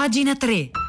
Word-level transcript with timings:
Pagina 0.00 0.32
3. 0.34 0.79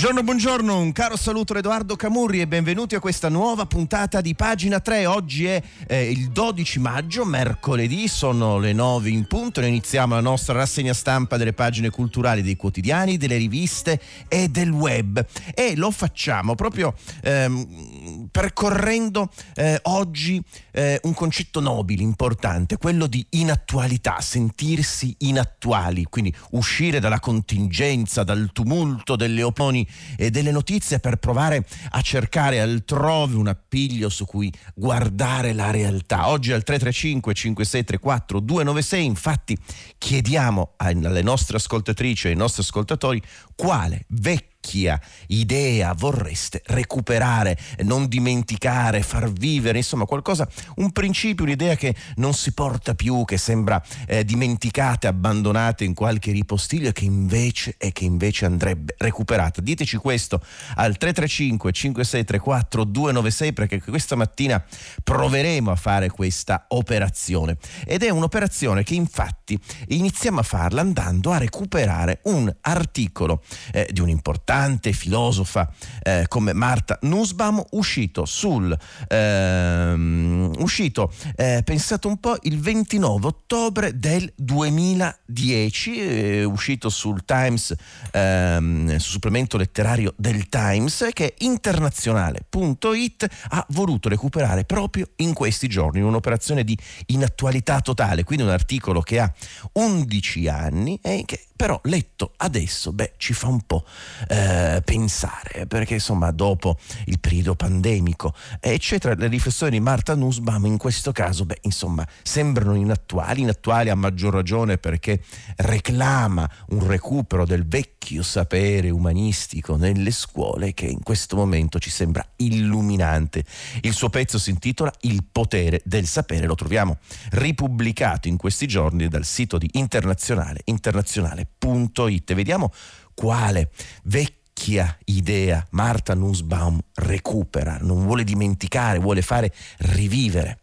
Buongiorno, 0.00 0.24
buongiorno, 0.24 0.78
un 0.78 0.92
caro 0.92 1.14
saluto 1.14 1.54
Edoardo 1.54 1.94
Camurri 1.94 2.40
e 2.40 2.46
benvenuti 2.46 2.94
a 2.94 3.00
questa 3.00 3.28
nuova 3.28 3.66
puntata 3.66 4.22
di 4.22 4.34
Pagina 4.34 4.80
3. 4.80 5.04
Oggi 5.04 5.44
è 5.44 5.62
eh, 5.86 6.10
il 6.10 6.30
12 6.30 6.78
maggio, 6.78 7.26
mercoledì, 7.26 8.08
sono 8.08 8.58
le 8.58 8.72
9 8.72 9.10
in 9.10 9.26
punto. 9.26 9.60
Noi 9.60 9.68
iniziamo 9.68 10.14
la 10.14 10.22
nostra 10.22 10.54
rassegna 10.54 10.94
stampa 10.94 11.36
delle 11.36 11.52
pagine 11.52 11.90
culturali 11.90 12.40
dei 12.40 12.56
quotidiani, 12.56 13.18
delle 13.18 13.36
riviste 13.36 14.00
e 14.26 14.48
del 14.48 14.70
web. 14.70 15.22
E 15.52 15.76
lo 15.76 15.90
facciamo 15.90 16.54
proprio 16.54 16.94
ehm, 17.22 17.99
percorrendo 18.30 19.30
eh, 19.54 19.78
oggi 19.82 20.42
eh, 20.72 20.98
un 21.04 21.14
concetto 21.14 21.60
nobile, 21.60 22.02
importante, 22.02 22.76
quello 22.76 23.06
di 23.06 23.24
inattualità, 23.30 24.20
sentirsi 24.20 25.14
inattuali, 25.18 26.04
quindi 26.04 26.34
uscire 26.50 27.00
dalla 27.00 27.20
contingenza, 27.20 28.24
dal 28.24 28.50
tumulto 28.52 29.16
delle 29.16 29.42
opinioni 29.42 29.86
e 30.16 30.30
delle 30.30 30.50
notizie 30.50 31.00
per 31.00 31.16
provare 31.16 31.66
a 31.90 32.00
cercare 32.00 32.60
altrove 32.60 33.36
un 33.36 33.48
appiglio 33.48 34.08
su 34.08 34.24
cui 34.24 34.52
guardare 34.74 35.52
la 35.52 35.70
realtà. 35.70 36.28
Oggi 36.28 36.52
al 36.52 36.62
335 36.62 37.34
5634 37.34 38.40
296 38.40 39.04
infatti 39.04 39.58
chiediamo 39.98 40.72
alle 40.76 41.22
nostre 41.22 41.56
ascoltatrici 41.56 42.28
e 42.28 42.30
ai 42.30 42.36
nostri 42.36 42.62
ascoltatori 42.62 43.20
quale 43.54 44.04
vecchio 44.08 44.49
vecchia 44.60 45.00
idea 45.28 45.94
vorreste 45.94 46.62
recuperare, 46.66 47.56
non 47.78 48.06
dimenticare, 48.06 49.02
far 49.02 49.32
vivere, 49.32 49.78
insomma 49.78 50.04
qualcosa, 50.04 50.48
un 50.76 50.92
principio, 50.92 51.44
un'idea 51.44 51.74
che 51.74 51.94
non 52.16 52.34
si 52.34 52.52
porta 52.52 52.94
più, 52.94 53.24
che 53.24 53.38
sembra 53.38 53.82
eh, 54.06 54.24
dimenticata, 54.24 55.08
abbandonata 55.08 55.84
in 55.84 55.94
qualche 55.94 56.32
ripostiglio 56.32 56.90
e 56.90 56.92
che 56.92 57.04
invece, 57.04 57.74
e 57.78 57.92
che 57.92 58.04
invece 58.04 58.44
andrebbe 58.44 58.94
recuperata. 58.98 59.60
Diteci 59.60 59.96
questo 59.96 60.40
al 60.76 60.96
335 60.96 61.72
5634 61.72 62.84
296 62.84 63.52
perché 63.52 63.80
questa 63.80 64.16
mattina 64.16 64.62
proveremo 65.02 65.70
a 65.70 65.76
fare 65.76 66.10
questa 66.10 66.66
operazione 66.68 67.56
ed 67.86 68.02
è 68.02 68.10
un'operazione 68.10 68.82
che 68.82 68.94
infatti 68.94 69.58
iniziamo 69.88 70.40
a 70.40 70.42
farla 70.42 70.80
andando 70.80 71.30
a 71.30 71.38
recuperare 71.38 72.20
un 72.24 72.52
articolo 72.60 73.42
eh, 73.72 73.88
di 73.90 74.00
un 74.00 74.08
importante 74.08 74.48
importante 74.60 74.92
filosofa 74.92 75.70
eh, 76.02 76.26
come 76.28 76.52
Marta 76.52 76.98
Nussbaum, 77.02 77.64
uscito 77.70 78.26
sul 78.26 78.76
ehm, 79.08 80.52
uscito, 80.58 81.12
eh, 81.36 81.62
pensate 81.64 82.06
un 82.06 82.18
po', 82.18 82.36
il 82.42 82.58
29 82.60 83.26
ottobre 83.26 83.98
del 83.98 84.30
2010, 84.36 85.96
eh, 85.96 86.44
uscito 86.44 86.90
sul 86.90 87.24
Times, 87.24 87.74
ehm, 88.12 88.96
supplemento 88.96 89.56
letterario 89.56 90.12
del 90.16 90.48
Times, 90.48 91.08
che 91.12 91.34
internazionale.it 91.38 93.26
ha 93.48 93.66
voluto 93.70 94.08
recuperare 94.08 94.64
proprio 94.64 95.08
in 95.16 95.32
questi 95.32 95.68
giorni, 95.68 96.00
in 96.00 96.04
un'operazione 96.04 96.64
di 96.64 96.76
inattualità 97.06 97.80
totale, 97.80 98.24
quindi 98.24 98.44
un 98.44 98.50
articolo 98.50 99.00
che 99.00 99.20
ha 99.20 99.32
11 99.72 100.48
anni 100.48 100.98
e 101.02 101.22
che 101.24 101.44
però 101.60 101.78
letto 101.84 102.32
adesso, 102.38 102.90
beh, 102.90 103.12
ci 103.18 103.34
fa 103.34 103.48
un 103.48 103.60
po' 103.66 103.84
eh, 104.28 104.39
pensare, 104.84 105.66
perché 105.66 105.94
insomma 105.94 106.30
dopo 106.30 106.78
il 107.06 107.18
periodo 107.20 107.54
pandemico, 107.54 108.34
eccetera, 108.60 109.14
le 109.14 109.28
riflessioni 109.28 109.72
di 109.72 109.80
Marta 109.80 110.14
Nussbaum 110.14 110.66
in 110.66 110.78
questo 110.78 111.12
caso, 111.12 111.44
beh, 111.44 111.58
insomma, 111.62 112.06
sembrano 112.22 112.74
inattuali, 112.74 113.42
inattuali 113.42 113.90
a 113.90 113.94
maggior 113.94 114.32
ragione 114.32 114.78
perché 114.78 115.22
reclama 115.56 116.48
un 116.68 116.86
recupero 116.86 117.44
del 117.44 117.66
vecchio 117.66 118.22
sapere 118.22 118.90
umanistico 118.90 119.76
nelle 119.76 120.10
scuole 120.10 120.74
che 120.74 120.86
in 120.86 121.02
questo 121.02 121.36
momento 121.36 121.78
ci 121.78 121.90
sembra 121.90 122.26
illuminante. 122.36 123.44
Il 123.82 123.92
suo 123.92 124.10
pezzo 124.10 124.38
si 124.38 124.50
intitola 124.50 124.92
Il 125.02 125.24
potere 125.30 125.82
del 125.84 126.06
sapere, 126.06 126.46
lo 126.46 126.54
troviamo 126.54 126.98
ripubblicato 127.30 128.28
in 128.28 128.36
questi 128.36 128.66
giorni 128.66 129.08
dal 129.08 129.24
sito 129.24 129.58
di 129.58 129.68
internazionale, 129.72 130.60
internazionale 130.64 131.46
www.idea.it. 131.60 132.34
Vediamo 132.34 132.72
quale 133.20 133.70
vecchia 134.04 134.96
idea 135.04 135.66
Marta 135.72 136.14
Nussbaum 136.14 136.80
recupera, 136.94 137.76
non 137.78 138.06
vuole 138.06 138.24
dimenticare, 138.24 138.98
vuole 138.98 139.20
fare 139.20 139.52
rivivere. 139.80 140.60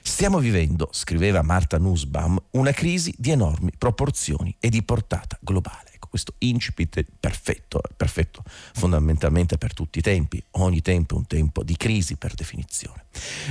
Stiamo 0.00 0.38
vivendo, 0.38 0.88
scriveva 0.92 1.42
Marta 1.42 1.76
Nussbaum, 1.76 2.42
una 2.52 2.72
crisi 2.72 3.14
di 3.18 3.32
enormi 3.32 3.72
proporzioni 3.76 4.56
e 4.58 4.70
di 4.70 4.82
portata 4.82 5.38
globale 5.42 5.90
questo 6.10 6.34
incipit 6.38 7.06
perfetto, 7.20 7.80
perfetto 7.96 8.42
fondamentalmente 8.74 9.56
per 9.56 9.72
tutti 9.72 10.00
i 10.00 10.02
tempi, 10.02 10.42
ogni 10.52 10.82
tempo 10.82 11.14
è 11.14 11.18
un 11.18 11.26
tempo 11.26 11.62
di 11.62 11.76
crisi 11.76 12.16
per 12.16 12.34
definizione. 12.34 13.04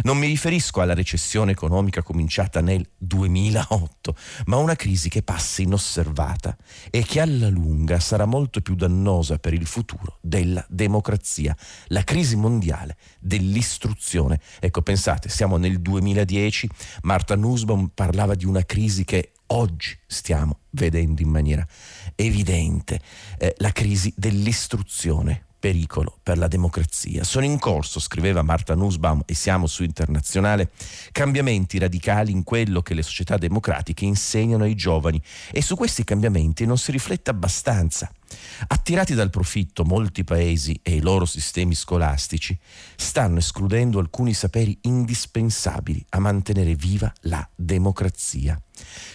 Non 0.03 0.17
mi 0.17 0.27
riferisco 0.27 0.81
alla 0.81 0.93
recessione 0.93 1.51
economica 1.51 2.01
cominciata 2.01 2.61
nel 2.61 2.87
2008, 2.97 4.15
ma 4.45 4.55
a 4.55 4.59
una 4.59 4.75
crisi 4.75 5.09
che 5.09 5.21
passa 5.21 5.61
inosservata 5.61 6.57
e 6.89 7.03
che 7.03 7.19
alla 7.19 7.49
lunga 7.49 7.99
sarà 7.99 8.25
molto 8.25 8.61
più 8.61 8.75
dannosa 8.75 9.37
per 9.37 9.53
il 9.53 9.65
futuro 9.65 10.17
della 10.21 10.65
democrazia, 10.69 11.55
la 11.87 12.03
crisi 12.03 12.35
mondiale 12.35 12.97
dell'istruzione. 13.19 14.39
Ecco, 14.59 14.81
pensate, 14.81 15.29
siamo 15.29 15.57
nel 15.57 15.79
2010, 15.81 16.69
Marta 17.03 17.35
Nussbaum 17.35 17.91
parlava 17.93 18.35
di 18.35 18.45
una 18.45 18.63
crisi 18.63 19.03
che 19.03 19.33
oggi 19.47 19.97
stiamo 20.05 20.59
vedendo 20.71 21.21
in 21.21 21.29
maniera 21.29 21.65
evidente 22.15 23.01
eh, 23.37 23.55
la 23.57 23.71
crisi 23.71 24.13
dell'istruzione, 24.15 25.47
pericolo 25.59 26.17
per 26.23 26.37
la 26.37 26.47
democrazia. 26.47 27.23
Sono 27.23 27.45
in 27.45 27.59
corso, 27.59 27.99
scriveva 27.99 28.41
Marta 28.41 28.75
Nussbaum, 28.75 29.23
e 29.25 29.33
siamo 29.33 29.67
su 29.67 29.83
internazionale, 29.83 30.71
cambiamenti 31.11 31.77
radicali 31.77 32.31
in 32.31 32.43
quello 32.43 32.81
che 32.81 32.93
le 32.93 33.03
società 33.03 33.37
democratiche 33.37 34.05
insegnano 34.05 34.63
ai 34.63 34.75
giovani 34.75 35.21
e 35.51 35.61
su 35.61 35.75
questi 35.75 36.03
cambiamenti 36.03 36.65
non 36.65 36.77
si 36.77 36.91
riflette 36.91 37.29
abbastanza. 37.29 38.11
Attirati 38.67 39.15
dal 39.15 39.29
profitto, 39.29 39.83
molti 39.83 40.23
paesi 40.23 40.79
e 40.83 40.95
i 40.95 41.01
loro 41.01 41.25
sistemi 41.25 41.75
scolastici 41.75 42.57
stanno 42.95 43.39
escludendo 43.39 43.99
alcuni 43.99 44.33
saperi 44.33 44.77
indispensabili 44.81 46.05
a 46.09 46.19
mantenere 46.19 46.75
viva 46.75 47.11
la 47.21 47.47
democrazia. 47.55 48.61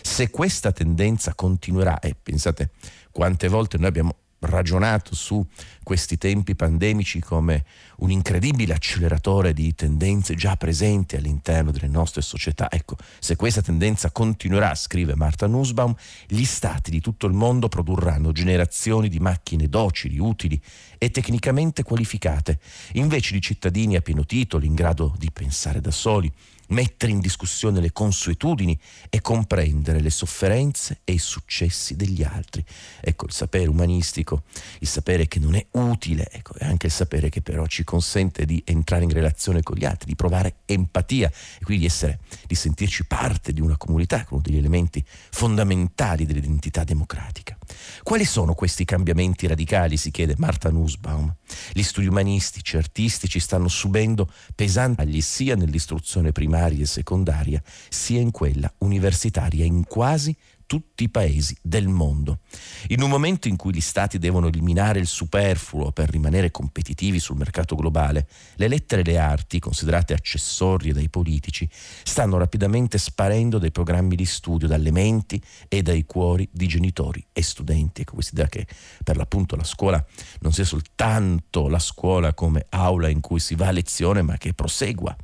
Se 0.02 0.30
questa 0.30 0.72
tendenza 0.72 1.34
continuerà, 1.34 2.00
e 2.00 2.14
pensate 2.20 2.72
quante 3.10 3.48
volte 3.48 3.78
noi 3.78 3.86
abbiamo 3.86 4.16
ragionato 4.46 5.14
su 5.14 5.44
questi 5.82 6.16
tempi 6.18 6.54
pandemici 6.54 7.20
come 7.20 7.64
un 7.98 8.10
incredibile 8.10 8.74
acceleratore 8.74 9.52
di 9.52 9.74
tendenze 9.74 10.34
già 10.34 10.56
presenti 10.56 11.16
all'interno 11.16 11.70
delle 11.70 11.88
nostre 11.88 12.22
società. 12.22 12.70
Ecco, 12.70 12.96
se 13.18 13.36
questa 13.36 13.62
tendenza 13.62 14.10
continuerà, 14.10 14.74
scrive 14.74 15.14
Marta 15.14 15.46
Nussbaum, 15.46 15.94
gli 16.26 16.44
stati 16.44 16.90
di 16.90 17.00
tutto 17.00 17.26
il 17.26 17.34
mondo 17.34 17.68
produrranno 17.68 18.32
generazioni 18.32 19.08
di 19.08 19.18
macchine 19.18 19.68
docili, 19.68 20.18
utili 20.18 20.60
e 20.98 21.10
tecnicamente 21.10 21.82
qualificate, 21.82 22.58
invece 22.92 23.32
di 23.32 23.40
cittadini 23.40 23.96
a 23.96 24.00
pieno 24.00 24.24
titolo 24.24 24.64
in 24.64 24.74
grado 24.74 25.14
di 25.18 25.30
pensare 25.30 25.80
da 25.80 25.90
soli, 25.90 26.32
mettere 26.68 27.12
in 27.12 27.20
discussione 27.20 27.80
le 27.80 27.92
consuetudini 27.92 28.78
e 29.08 29.20
comprendere 29.20 30.00
le 30.00 30.10
sofferenze 30.10 31.00
e 31.04 31.12
i 31.12 31.18
successi 31.18 31.94
degli 31.94 32.22
altri. 32.22 32.64
Ecco, 33.00 33.26
il 33.26 33.32
sapere 33.32 33.68
umanistico, 33.68 34.42
il 34.80 34.88
sapere 34.88 35.28
che 35.28 35.38
non 35.38 35.54
è 35.54 35.64
utile, 35.72 36.28
ecco, 36.30 36.54
è 36.54 36.64
anche 36.64 36.86
il 36.86 36.92
sapere 36.92 37.28
che 37.28 37.42
però 37.42 37.66
ci 37.66 37.84
consente 37.84 38.44
di 38.44 38.60
entrare 38.66 39.04
in 39.04 39.10
relazione 39.10 39.62
con 39.62 39.76
gli 39.76 39.84
altri, 39.84 40.06
di 40.08 40.16
provare 40.16 40.56
empatia 40.66 41.28
e 41.28 41.64
quindi 41.64 41.84
di, 41.84 41.88
essere, 41.88 42.18
di 42.46 42.54
sentirci 42.54 43.06
parte 43.06 43.52
di 43.52 43.60
una 43.60 43.76
comunità, 43.76 44.26
uno 44.30 44.40
degli 44.40 44.56
elementi 44.56 45.04
fondamentali 45.30 46.26
dell'identità 46.26 46.82
democratica. 46.82 47.56
Quali 48.02 48.24
sono 48.24 48.54
questi 48.54 48.84
cambiamenti 48.84 49.46
radicali, 49.46 49.96
si 49.96 50.10
chiede 50.10 50.34
Marta 50.38 50.70
Nussbaum? 50.70 51.34
Gli 51.72 51.82
studi 51.82 52.08
umanistici, 52.08 52.76
artistici 52.76 53.38
stanno 53.38 53.68
subendo 53.68 54.30
pesanti 54.54 55.02
tagli 55.04 55.20
sia 55.20 55.54
nell'istruzione 55.54 56.32
primaria 56.32 56.53
e 56.82 56.86
secondaria, 56.86 57.62
sia 57.88 58.20
in 58.20 58.30
quella 58.30 58.72
universitaria 58.78 59.64
in 59.64 59.84
quasi 59.84 60.36
tutti 60.66 61.04
i 61.04 61.08
paesi 61.08 61.56
del 61.60 61.88
mondo. 61.88 62.40
In 62.88 63.02
un 63.02 63.10
momento 63.10 63.48
in 63.48 63.56
cui 63.56 63.74
gli 63.74 63.80
stati 63.80 64.18
devono 64.18 64.48
eliminare 64.48 64.98
il 64.98 65.06
superfluo 65.06 65.92
per 65.92 66.10
rimanere 66.10 66.50
competitivi 66.50 67.18
sul 67.18 67.36
mercato 67.36 67.74
globale, 67.74 68.26
le 68.56 68.68
lettere 68.68 69.02
e 69.02 69.04
le 69.04 69.18
arti, 69.18 69.58
considerate 69.58 70.14
accessorie 70.14 70.92
dai 70.92 71.08
politici, 71.08 71.68
stanno 72.02 72.38
rapidamente 72.38 72.98
sparendo 72.98 73.58
dai 73.58 73.70
programmi 73.70 74.16
di 74.16 74.24
studio, 74.24 74.66
dalle 74.66 74.90
menti 74.90 75.40
e 75.68 75.82
dai 75.82 76.04
cuori 76.06 76.48
di 76.50 76.66
genitori 76.66 77.24
e 77.32 77.42
studenti. 77.42 78.02
Ecco 78.02 78.14
questa 78.14 78.32
idea 78.32 78.48
che 78.48 78.66
per 79.02 79.16
l'appunto 79.16 79.56
la 79.56 79.64
scuola 79.64 80.04
non 80.40 80.52
sia 80.52 80.64
soltanto 80.64 81.68
la 81.68 81.78
scuola 81.78 82.34
come 82.34 82.66
aula 82.70 83.08
in 83.08 83.20
cui 83.20 83.38
si 83.38 83.54
va 83.54 83.68
a 83.68 83.72
lezione, 83.72 84.22
ma 84.22 84.36
che 84.38 84.54
prosegua 84.54 85.14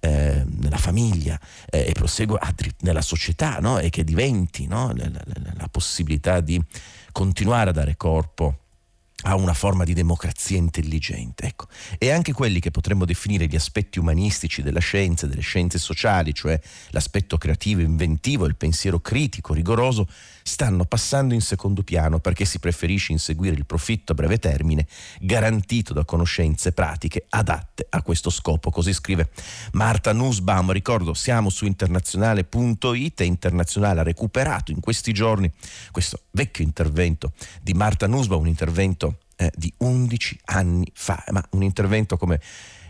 eh, 0.00 0.44
nella 0.46 0.76
famiglia 0.76 1.38
eh, 1.70 1.86
e 1.88 1.92
prosegua 1.92 2.40
nella 2.80 3.02
società 3.02 3.58
no? 3.58 3.78
e 3.78 3.90
che 3.90 4.04
diventi 4.04 4.66
no? 4.66 4.92
la, 4.94 5.08
la, 5.10 5.22
la 5.56 5.68
possibilità 5.68 6.40
di 6.40 6.60
continuare 7.12 7.70
a 7.70 7.72
dare 7.72 7.96
corpo 7.96 8.58
a 9.22 9.34
una 9.34 9.54
forma 9.54 9.84
di 9.84 9.94
democrazia 9.94 10.56
intelligente. 10.56 11.46
Ecco. 11.46 11.66
E 11.98 12.10
anche 12.10 12.32
quelli 12.32 12.60
che 12.60 12.70
potremmo 12.70 13.04
definire 13.04 13.46
gli 13.46 13.56
aspetti 13.56 13.98
umanistici 13.98 14.62
della 14.62 14.80
scienza, 14.80 15.26
delle 15.26 15.40
scienze 15.40 15.78
sociali, 15.78 16.34
cioè 16.34 16.58
l'aspetto 16.90 17.38
creativo, 17.38 17.80
inventivo, 17.80 18.46
il 18.46 18.56
pensiero 18.56 19.00
critico, 19.00 19.54
rigoroso, 19.54 20.06
stanno 20.46 20.84
passando 20.84 21.34
in 21.34 21.40
secondo 21.40 21.82
piano 21.82 22.20
perché 22.20 22.44
si 22.44 22.60
preferisce 22.60 23.10
inseguire 23.10 23.56
il 23.56 23.66
profitto 23.66 24.12
a 24.12 24.14
breve 24.14 24.38
termine 24.38 24.86
garantito 25.20 25.92
da 25.92 26.04
conoscenze 26.04 26.72
pratiche 26.72 27.26
adatte 27.30 27.86
a 27.90 28.00
questo 28.02 28.30
scopo. 28.30 28.70
Così 28.70 28.92
scrive 28.92 29.30
Marta 29.72 30.12
Nussbaum. 30.12 30.70
Ricordo, 30.70 31.14
siamo 31.14 31.50
su 31.50 31.66
internazionale.it 31.66 33.20
e 33.20 33.24
Internazionale 33.24 34.00
ha 34.00 34.04
recuperato 34.04 34.70
in 34.70 34.78
questi 34.78 35.12
giorni 35.12 35.50
questo 35.90 36.20
vecchio 36.30 36.62
intervento 36.62 37.32
di 37.60 37.74
Marta 37.74 38.06
Nussbaum, 38.06 38.42
un 38.42 38.48
intervento 38.48 39.18
eh, 39.36 39.50
di 39.54 39.72
11 39.78 40.40
anni 40.44 40.88
fa, 40.94 41.24
ma 41.30 41.44
un 41.50 41.64
intervento 41.64 42.16
come 42.16 42.40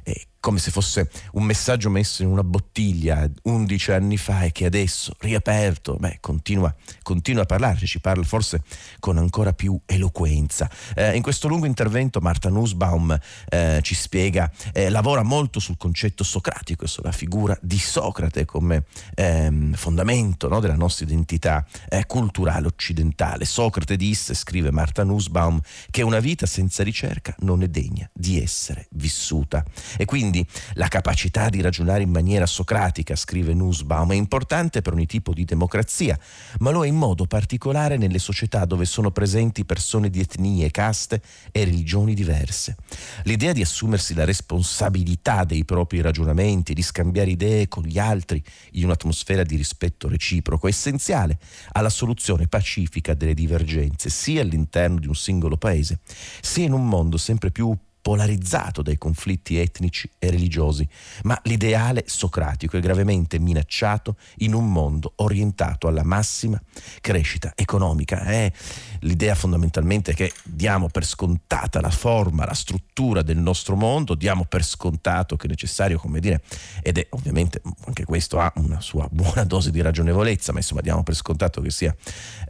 eh, 0.02 0.26
come 0.46 0.60
se 0.60 0.70
fosse 0.70 1.10
un 1.32 1.42
messaggio 1.42 1.90
messo 1.90 2.22
in 2.22 2.28
una 2.28 2.44
bottiglia 2.44 3.28
11 3.42 3.90
anni 3.90 4.16
fa 4.16 4.42
e 4.42 4.52
che 4.52 4.64
adesso, 4.64 5.12
riaperto, 5.18 5.96
beh, 5.96 6.18
continua, 6.20 6.72
continua 7.02 7.42
a 7.42 7.46
parlare, 7.46 7.84
ci 7.84 7.98
parla 7.98 8.22
forse 8.22 8.62
con 9.00 9.18
ancora 9.18 9.52
più 9.52 9.76
eloquenza. 9.84 10.70
Eh, 10.94 11.16
in 11.16 11.22
questo 11.22 11.48
lungo 11.48 11.66
intervento 11.66 12.20
Marta 12.20 12.48
Nussbaum 12.48 13.18
eh, 13.48 13.80
ci 13.82 13.96
spiega, 13.96 14.48
eh, 14.72 14.88
lavora 14.88 15.24
molto 15.24 15.58
sul 15.58 15.76
concetto 15.76 16.22
socratico 16.22 16.84
e 16.84 16.86
sulla 16.86 17.10
figura 17.10 17.58
di 17.60 17.78
Socrate 17.78 18.44
come 18.44 18.84
ehm, 19.16 19.74
fondamento 19.74 20.46
no, 20.46 20.60
della 20.60 20.76
nostra 20.76 21.06
identità 21.06 21.66
eh, 21.88 22.06
culturale 22.06 22.68
occidentale. 22.68 23.46
Socrate 23.46 23.96
disse, 23.96 24.32
scrive 24.32 24.70
Marta 24.70 25.02
Nussbaum, 25.02 25.60
che 25.90 26.02
una 26.02 26.20
vita 26.20 26.46
senza 26.46 26.84
ricerca 26.84 27.34
non 27.40 27.64
è 27.64 27.66
degna 27.66 28.08
di 28.12 28.40
essere 28.40 28.86
vissuta. 28.90 29.64
E 29.96 30.04
quindi 30.04 30.34
quindi 30.36 30.46
la 30.74 30.88
capacità 30.88 31.48
di 31.48 31.62
ragionare 31.62 32.02
in 32.02 32.10
maniera 32.10 32.44
socratica, 32.44 33.16
scrive 33.16 33.54
Nussbaum, 33.54 34.12
è 34.12 34.16
importante 34.16 34.82
per 34.82 34.92
ogni 34.92 35.06
tipo 35.06 35.32
di 35.32 35.44
democrazia, 35.44 36.18
ma 36.58 36.70
lo 36.70 36.84
è 36.84 36.88
in 36.88 36.96
modo 36.96 37.26
particolare 37.26 37.96
nelle 37.96 38.18
società 38.18 38.64
dove 38.66 38.84
sono 38.84 39.10
presenti 39.10 39.64
persone 39.64 40.10
di 40.10 40.20
etnie, 40.20 40.70
caste 40.70 41.22
e 41.52 41.64
religioni 41.64 42.12
diverse. 42.14 42.76
L'idea 43.22 43.52
di 43.52 43.62
assumersi 43.62 44.12
la 44.14 44.24
responsabilità 44.24 45.44
dei 45.44 45.64
propri 45.64 46.00
ragionamenti, 46.00 46.74
di 46.74 46.82
scambiare 46.82 47.30
idee 47.30 47.68
con 47.68 47.84
gli 47.84 47.98
altri 47.98 48.42
in 48.72 48.84
un'atmosfera 48.84 49.42
di 49.42 49.56
rispetto 49.56 50.08
reciproco 50.08 50.66
è 50.66 50.70
essenziale 50.70 51.38
alla 51.72 51.88
soluzione 51.88 52.46
pacifica 52.48 53.14
delle 53.14 53.34
divergenze, 53.34 54.10
sia 54.10 54.42
all'interno 54.42 54.98
di 54.98 55.06
un 55.06 55.14
singolo 55.14 55.56
paese, 55.56 56.00
sia 56.40 56.64
in 56.64 56.72
un 56.72 56.86
mondo 56.86 57.16
sempre 57.16 57.50
più 57.50 57.76
polarizzato 58.06 58.82
dai 58.82 58.98
conflitti 58.98 59.58
etnici 59.58 60.08
e 60.20 60.30
religiosi, 60.30 60.88
ma 61.24 61.36
l'ideale 61.42 62.04
socratico 62.06 62.76
è 62.76 62.80
gravemente 62.80 63.40
minacciato 63.40 64.14
in 64.36 64.54
un 64.54 64.70
mondo 64.70 65.14
orientato 65.16 65.88
alla 65.88 66.04
massima 66.04 66.62
crescita 67.00 67.50
economica. 67.56 68.20
È 68.20 68.52
l'idea 69.00 69.34
fondamentalmente 69.34 70.14
che 70.14 70.32
diamo 70.44 70.86
per 70.86 71.04
scontata 71.04 71.80
la 71.80 71.90
forma, 71.90 72.46
la 72.46 72.54
struttura 72.54 73.22
del 73.22 73.38
nostro 73.38 73.74
mondo, 73.74 74.14
diamo 74.14 74.44
per 74.44 74.62
scontato 74.62 75.34
che 75.34 75.48
è 75.48 75.50
necessario, 75.50 75.98
come 75.98 76.20
dire, 76.20 76.42
ed 76.82 76.98
è 76.98 77.08
ovviamente 77.10 77.60
anche 77.86 78.04
questo 78.04 78.38
ha 78.38 78.52
una 78.58 78.80
sua 78.80 79.08
buona 79.10 79.42
dose 79.42 79.72
di 79.72 79.80
ragionevolezza, 79.80 80.52
ma 80.52 80.58
insomma 80.58 80.80
diamo 80.80 81.02
per 81.02 81.16
scontato 81.16 81.60
che 81.60 81.72
sia 81.72 81.92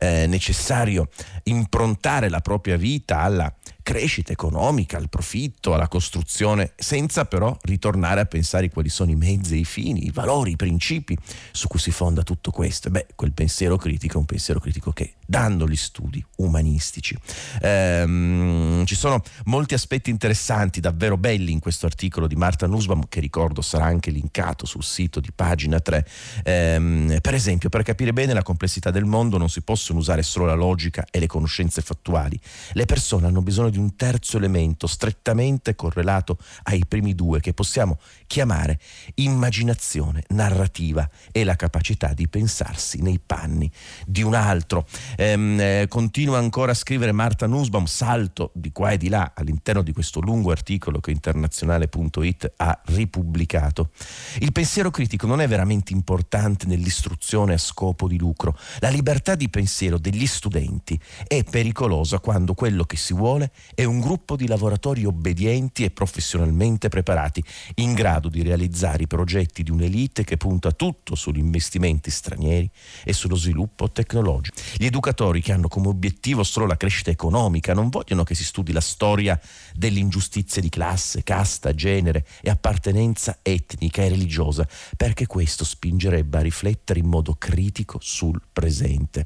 eh, 0.01 0.27
necessario 0.27 1.09
improntare 1.45 2.29
la 2.29 2.41
propria 2.43 2.77
vita 2.77 3.21
alla 3.21 3.51
crescita 3.87 4.33
economica, 4.33 4.97
al 4.97 5.09
profitto, 5.09 5.73
alla 5.73 5.87
costruzione, 5.87 6.73
senza 6.75 7.25
però 7.25 7.57
ritornare 7.63 8.21
a 8.21 8.25
pensare 8.25 8.69
quali 8.69 8.89
sono 8.89 9.13
i 9.13 9.15
mezzi, 9.15 9.61
i 9.61 9.65
fini, 9.65 10.07
i 10.07 10.11
valori, 10.11 10.51
i 10.51 10.57
principi 10.57 11.17
su 11.53 11.69
cui 11.69 11.79
si 11.79 11.93
fonda 11.93 12.25
tutto 12.25 12.51
questo. 12.51 12.91
Beh, 12.91 13.07
quel 13.15 13.31
pensiero 13.31 13.77
critico 13.77 14.15
è 14.15 14.17
un 14.17 14.25
pensiero 14.25 14.59
critico 14.59 14.91
che, 14.91 15.15
dando 15.25 15.69
gli 15.69 15.77
studi 15.77 16.25
umanistici, 16.39 17.17
ehm, 17.63 18.85
ci 18.87 18.97
sono 18.97 19.23
molti 19.45 19.75
aspetti 19.75 20.11
interessanti, 20.11 20.81
davvero 20.81 21.17
belli 21.17 21.53
in 21.53 21.61
questo 21.61 21.87
articolo 21.87 22.27
di 22.27 22.35
Marta 22.35 22.67
Nussbaum, 22.67 23.07
che 23.09 23.21
ricordo 23.21 23.63
sarà 23.63 23.85
anche 23.85 24.11
linkato 24.11 24.67
sul 24.67 24.83
sito 24.83 25.21
di 25.21 25.31
pagina 25.33 25.79
3. 25.79 26.05
Ehm, 26.43 27.19
per 27.21 27.35
esempio, 27.35 27.69
per 27.69 27.85
capire 27.85 28.13
bene 28.13 28.33
la 28.33 28.43
complessità 28.43 28.91
del 28.91 29.05
mondo 29.05 29.39
non 29.39 29.49
si 29.49 29.63
possono 29.63 30.01
usare 30.01 30.25
solo 30.25 30.47
la 30.47 30.55
logica 30.55 31.07
e 31.09 31.21
le 31.21 31.29
conoscenze 31.29 31.83
fattuali. 31.83 32.37
Le 32.73 32.85
persone 32.85 33.29
hanno 33.29 33.43
bisogno 33.43 33.71
di 33.71 33.75
di 33.77 33.79
un 33.79 33.95
terzo 33.95 34.39
elemento 34.39 34.87
strettamente 34.87 35.75
correlato 35.75 36.39
ai 36.65 36.85
primi 36.87 37.15
due 37.15 37.41
che 37.41 37.53
possiamo 37.53 37.99
chiamare 38.27 38.81
immaginazione 39.17 40.25
narrativa 40.29 41.09
e 41.31 41.45
la 41.45 41.57
capacità 41.57 42.15
di 42.15 42.27
pensarsi 42.27 43.03
nei 43.03 43.21
panni 43.25 43.71
di 44.07 44.23
un 44.23 44.35
altro. 44.35 44.87
Ehm, 45.17 45.61
eh, 45.61 45.87
continua 45.89 46.39
ancora 46.39 46.73
a 46.73 46.75
scrivere 46.75 47.13
Marta 47.13 47.47
Nussbaum, 47.47 47.85
salto 47.85 48.51
di 48.55 48.73
qua 48.73 48.93
e 48.93 48.97
di 48.97 49.09
là 49.09 49.33
all'interno 49.35 49.83
di 49.83 49.93
questo 49.93 50.21
lungo 50.21 50.51
articolo 50.51 51.01
che 51.01 51.11
internazionale.it 51.11 52.55
ha 52.57 52.81
ripubblicato. 52.87 53.91
Il 54.39 54.53
pensiero 54.53 54.91
critico 54.91 55.27
non 55.27 55.43
è 55.43 55.49
veramente 55.49 55.93
importante 55.93 56.67
nell'istruzione 56.67 57.55
a 57.55 57.59
scopo 57.59 58.09
di 58.09 58.17
lucro. 58.17 58.57
La 58.79 58.89
libertà 58.89 59.35
di 59.35 59.51
pensiero 59.51 59.99
degli 59.99 60.27
studenti 60.27 60.99
è 61.27 61.45
pericolosa 61.45 62.19
quando 62.21 62.55
quello 62.55 62.85
che 62.85 62.97
si 62.97 63.13
vuole 63.13 63.51
è 63.75 63.85
un 63.85 64.01
gruppo 64.01 64.37
di 64.37 64.47
lavoratori 64.47 65.05
obbedienti 65.05 65.85
e 65.85 65.91
professionalmente 65.91 66.89
preparati, 66.89 67.43
in 67.77 67.95
grado 67.95 68.29
di 68.29 68.43
realizzare 68.43 69.05
i 69.05 69.07
progetti 69.07 69.63
di 69.63 69.71
un'elite 69.71 70.25
che 70.25 70.37
punta 70.37 70.73
tutto 70.73 71.15
sugli 71.15 71.39
investimenti 71.39 72.11
stranieri 72.11 72.71
e 73.05 73.13
sullo 73.13 73.37
sviluppo 73.37 73.91
tecnologico. 73.91 74.61
Gli 74.77 74.87
educatori 74.87 75.41
che 75.41 75.53
hanno 75.53 75.69
come 75.69 75.89
obiettivo 75.89 76.43
solo 76.43 76.67
la 76.67 76.77
crescita 76.77 77.11
economica 77.11 77.75
non 77.75 77.89
vogliono 77.89 78.25
che 78.25 78.35
si 78.35 78.45
studi 78.45 78.73
la 78.73 78.81
storia 78.81 79.39
dell'ingiustizia 79.75 80.63
di 80.63 80.69
classe, 80.69 81.23
casta, 81.23 81.75
genere 81.75 82.27
e 82.43 82.51
appartenenza 82.51 83.39
etnica 83.43 84.03
e 84.03 84.09
religiosa, 84.09 84.67
perché 84.97 85.27
questo 85.27 85.65
spingerebbe 85.65 86.39
a 86.39 86.43
riflettere 86.43 87.01
in 87.01 87.07
modo 87.07 87.35
critico 87.35 87.99
sul 88.01 88.41
presente 88.53 89.25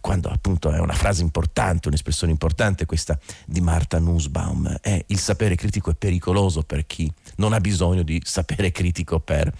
quando 0.00 0.28
appunto 0.28 0.70
è 0.70 0.78
una 0.78 0.94
frase 0.94 1.22
importante, 1.22 1.88
un'espressione 1.88 2.32
importante 2.32 2.86
questa 2.86 3.18
di 3.46 3.60
Marta 3.60 3.98
Nussbaum, 3.98 4.78
è 4.80 5.02
il 5.08 5.18
sapere 5.18 5.54
critico 5.54 5.90
è 5.90 5.94
pericoloso 5.94 6.62
per 6.62 6.86
chi 6.86 7.10
non 7.36 7.52
ha 7.52 7.60
bisogno 7.60 8.02
di 8.02 8.20
sapere 8.24 8.72
critico 8.72 9.20
per, 9.20 9.52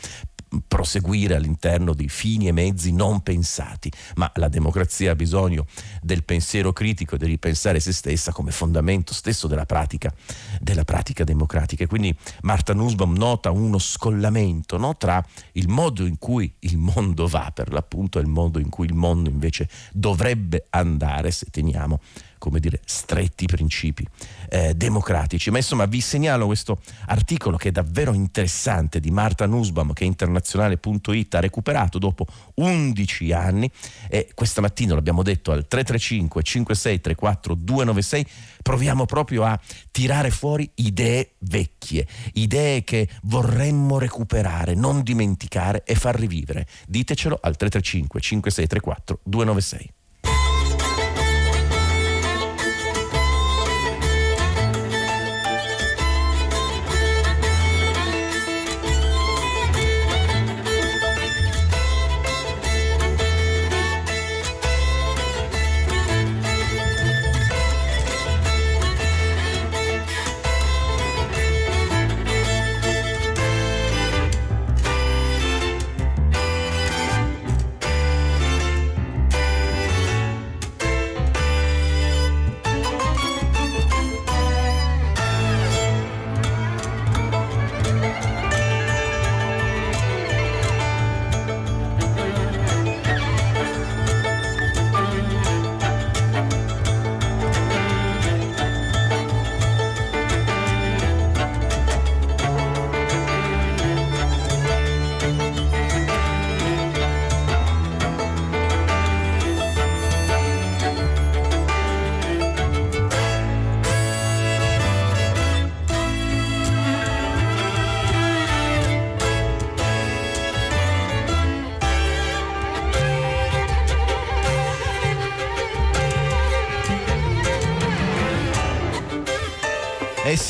proseguire 0.67 1.37
all'interno 1.37 1.95
di 1.95 2.09
fini 2.09 2.49
e 2.49 2.53
mezzi 2.53 2.93
non 2.93 3.23
pensati, 3.23 3.91
ma 4.17 4.31
la 4.35 4.49
democrazia 4.49 5.13
ha 5.13 5.15
bisogno 5.15 5.67
del 6.03 6.25
pensiero 6.25 6.73
critico 6.73 7.15
e 7.15 7.19
di 7.19 7.27
ripensare 7.27 7.81
se 7.81 7.93
stessa 7.93 8.33
come 8.33 8.51
fondamento 8.51 9.15
stesso 9.15 9.47
della 9.47 9.67
pratica, 9.67 10.13
della 10.61 10.85
pratica 10.85 11.25
democratica. 11.25 11.85
E 11.85 11.87
quindi 11.87 12.15
Marta 12.43 12.75
Nussbaum 12.75 13.17
nota 13.17 13.51
uno 13.51 13.79
scollamento 13.79 14.77
no, 14.77 14.97
tra 14.97 15.25
il 15.53 15.69
modo 15.69 16.05
in 16.05 16.19
cui 16.19 16.53
il 16.61 16.79
mondo 16.79 17.27
va, 17.27 17.51
per 17.55 17.73
l'appunto, 17.73 18.19
e 18.19 18.23
il 18.23 18.29
modo 18.29 18.59
in 18.59 18.69
cui 18.69 18.87
il 18.87 18.95
mondo 18.95 19.29
invece 19.29 19.69
dovrebbe 19.93 20.67
andare 20.71 21.31
se 21.31 21.47
teniamo 21.51 22.01
come 22.41 22.59
dire, 22.59 22.81
stretti 22.85 23.47
principi 23.47 24.05
eh, 24.49 24.75
democratici. 24.75 25.51
Ma 25.51 25.59
insomma 25.59 25.85
vi 25.85 26.01
segnalo 26.01 26.47
questo 26.47 26.81
articolo 27.07 27.57
che 27.57 27.69
è 27.69 27.71
davvero 27.71 28.15
interessante 28.15 28.99
di 28.99 29.11
Marta 29.11 29.47
Nussbaum 29.47 29.93
che 29.93 30.05
internazionale.it 30.05 31.35
ha 31.35 31.41
recuperato 31.41 31.99
dopo 31.99 32.27
11 32.55 33.33
anni 33.33 33.71
e 34.09 34.31
questa 34.35 34.61
mattina 34.61 34.95
l'abbiamo 34.95 35.23
detto 35.23 35.53
al 35.53 35.69
335 35.69 36.43
5634 36.43 37.55
296 37.55 38.27
proviamo 38.63 39.05
proprio 39.05 39.45
a 39.45 39.61
tirare 39.91 40.31
fuori 40.31 40.71
idee 40.77 41.35
vecchie, 41.41 42.07
idee 42.35 42.83
che 42.85 43.09
vorremmo 43.23 43.99
recuperare, 43.99 44.75
non 44.75 45.03
dimenticare 45.03 45.85
e 45.85 45.95
far 45.95 46.19
rivivere. 46.19 46.67
Ditecelo 46.87 47.39
al 47.41 47.57
335 47.57 48.21
5634 48.21 49.21
296. 49.25 50.00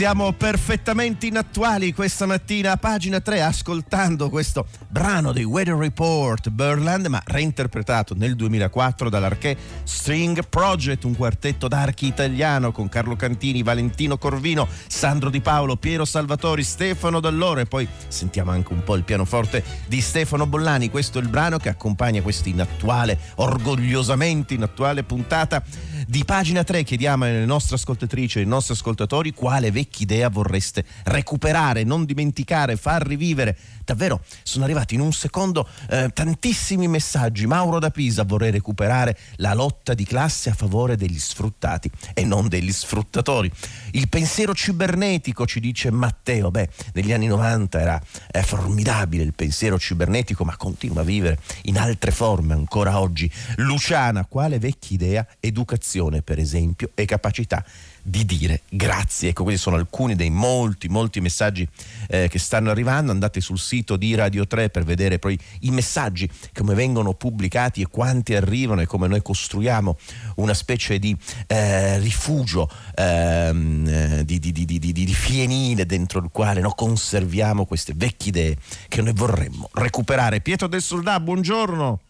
Siamo 0.01 0.33
perfettamente 0.33 1.27
inattuali 1.27 1.93
questa 1.93 2.25
mattina 2.25 2.73
a 2.73 2.77
pagina 2.79 3.21
3 3.21 3.43
ascoltando 3.43 4.31
questo 4.31 4.67
brano 5.01 5.33
dei 5.33 5.45
Weather 5.45 5.77
Report 5.77 6.51
Burland 6.51 7.07
ma 7.07 7.23
reinterpretato 7.25 8.15
nel 8.15 8.37
2004 8.37 9.09
dall'Arché 9.09 9.57
String 9.83 10.47
Project, 10.47 11.05
un 11.05 11.17
quartetto 11.17 11.69
d'archi 11.69 12.05
italiano 12.05 12.71
con 12.71 12.91
Carlo 12.91 13.17
Cantini, 13.17 13.63
Valentino 13.63 14.19
Corvino, 14.19 14.69
Sandro 14.89 15.31
Di 15.31 15.41
Paolo, 15.41 15.77
Piero 15.77 16.05
Salvatori, 16.05 16.63
Stefano 16.63 17.19
Dall'Oro 17.19 17.61
e 17.61 17.65
poi 17.65 17.89
sentiamo 18.09 18.51
anche 18.51 18.75
un 18.75 18.85
po' 18.85 18.95
il 18.95 19.05
pianoforte 19.05 19.65
di 19.87 20.03
Stefano 20.03 20.47
Bollani. 20.47 20.91
Questo 20.91 21.19
è 21.19 21.23
il 21.23 21.29
brano 21.29 21.57
che 21.57 21.71
accompagna 21.71 22.21
questa 22.21 22.51
inattuale, 22.51 23.19
orgogliosamente 23.37 24.53
inattuale 24.53 25.03
puntata 25.03 25.63
di 26.07 26.25
pagina 26.27 26.63
3. 26.63 26.83
Chiediamo 26.83 27.25
alle 27.25 27.47
nostre 27.47 27.77
ascoltatrici 27.77 28.37
e 28.37 28.41
ai 28.43 28.47
nostri 28.47 28.75
ascoltatori 28.75 29.33
quale 29.33 29.71
vecchia 29.71 30.05
idea 30.05 30.29
vorreste 30.29 30.85
recuperare, 31.05 31.85
non 31.85 32.05
dimenticare, 32.05 32.77
far 32.77 33.07
rivivere. 33.07 33.57
Davvero 33.83 34.21
sono 34.43 34.65
arrivati 34.65 34.90
in 34.95 35.01
un 35.01 35.13
secondo 35.13 35.67
eh, 35.89 36.11
tantissimi 36.13 36.89
messaggi. 36.89 37.47
Mauro 37.47 37.79
da 37.79 37.91
Pisa 37.91 38.25
vorrei 38.25 38.51
recuperare 38.51 39.17
la 39.37 39.55
lotta 39.55 39.95
di 39.95 40.05
classe 40.05 40.51
a 40.51 40.55
favore 40.55 40.97
degli 40.97 41.19
sfruttati 41.19 41.91
e 42.15 42.25
non 42.25 42.49
degli 42.49 42.73
sfruttatori. 42.73 43.51
Il 43.93 44.09
pensiero 44.09 44.55
cibernetico, 44.55 45.47
ci 45.47 45.61
dice 45.61 45.91
Matteo. 45.91 46.51
Beh, 46.51 46.69
negli 46.95 47.13
anni 47.13 47.27
90 47.27 47.81
era 47.81 48.01
eh, 48.31 48.43
formidabile 48.43 49.23
il 49.23 49.35
pensiero 49.35 49.79
cibernetico, 49.79 50.45
ma 50.45 50.57
continua 50.57 51.03
a 51.03 51.05
vivere 51.05 51.39
in 51.63 51.79
altre 51.79 52.11
forme 52.11 52.55
ancora 52.55 53.01
oggi. 53.01 53.31
Luciana, 53.57 54.25
quale 54.25 54.59
vecchia 54.59 54.97
idea? 54.97 55.27
Educazione, 55.41 56.23
per 56.23 56.39
esempio, 56.39 56.91
e 56.95 57.05
capacità 57.05 57.65
di 58.03 58.25
dire 58.25 58.63
grazie. 58.69 59.31
Ecco, 59.31 59.43
questi 59.43 59.61
sono 59.61 59.77
alcuni 59.77 60.15
dei 60.15 60.31
molti, 60.31 60.89
molti 60.89 61.21
messaggi 61.21 61.67
eh, 62.09 62.29
che 62.29 62.39
stanno 62.39 62.71
arrivando. 62.71 63.13
Andate 63.13 63.41
sul 63.41 63.59
sito 63.59 63.97
di 63.97 64.15
Radio 64.15 64.47
3 64.47 64.71
per 64.71 64.85
vedere 64.85 65.19
poi 65.19 65.39
i 65.61 65.71
messaggi, 65.71 66.29
come 66.55 66.75
vengono 66.75 67.15
pubblicati 67.15 67.83
e 67.83 67.87
quanti 67.87 68.35
arrivano 68.35 68.81
e 68.81 68.87
come 68.87 69.07
noi 69.07 69.23
costruiamo 69.23 69.97
una 70.37 70.55
specie 70.55 70.99
di 70.99 71.17
eh, 71.47 71.99
rifugio 71.99 72.69
ehm, 72.95 73.87
eh, 73.87 74.25
di, 74.25 74.39
di, 74.39 74.53
di, 74.53 74.65
di, 74.65 75.07
fienile 75.15 75.87
dentro 75.87 76.21
il 76.21 76.29
quale 76.33 76.61
no, 76.61 76.71
conserviamo 76.71 77.65
queste 77.65 77.93
vecchie 77.95 78.31
idee 78.31 78.57
che 78.89 79.03
noi 79.03 79.13
vorremmo 79.13 79.69
recuperare. 79.73 80.41
Pietro 80.41 80.67
del 80.67 80.83
Soldà, 80.83 81.21
buongiorno. 81.21 82.10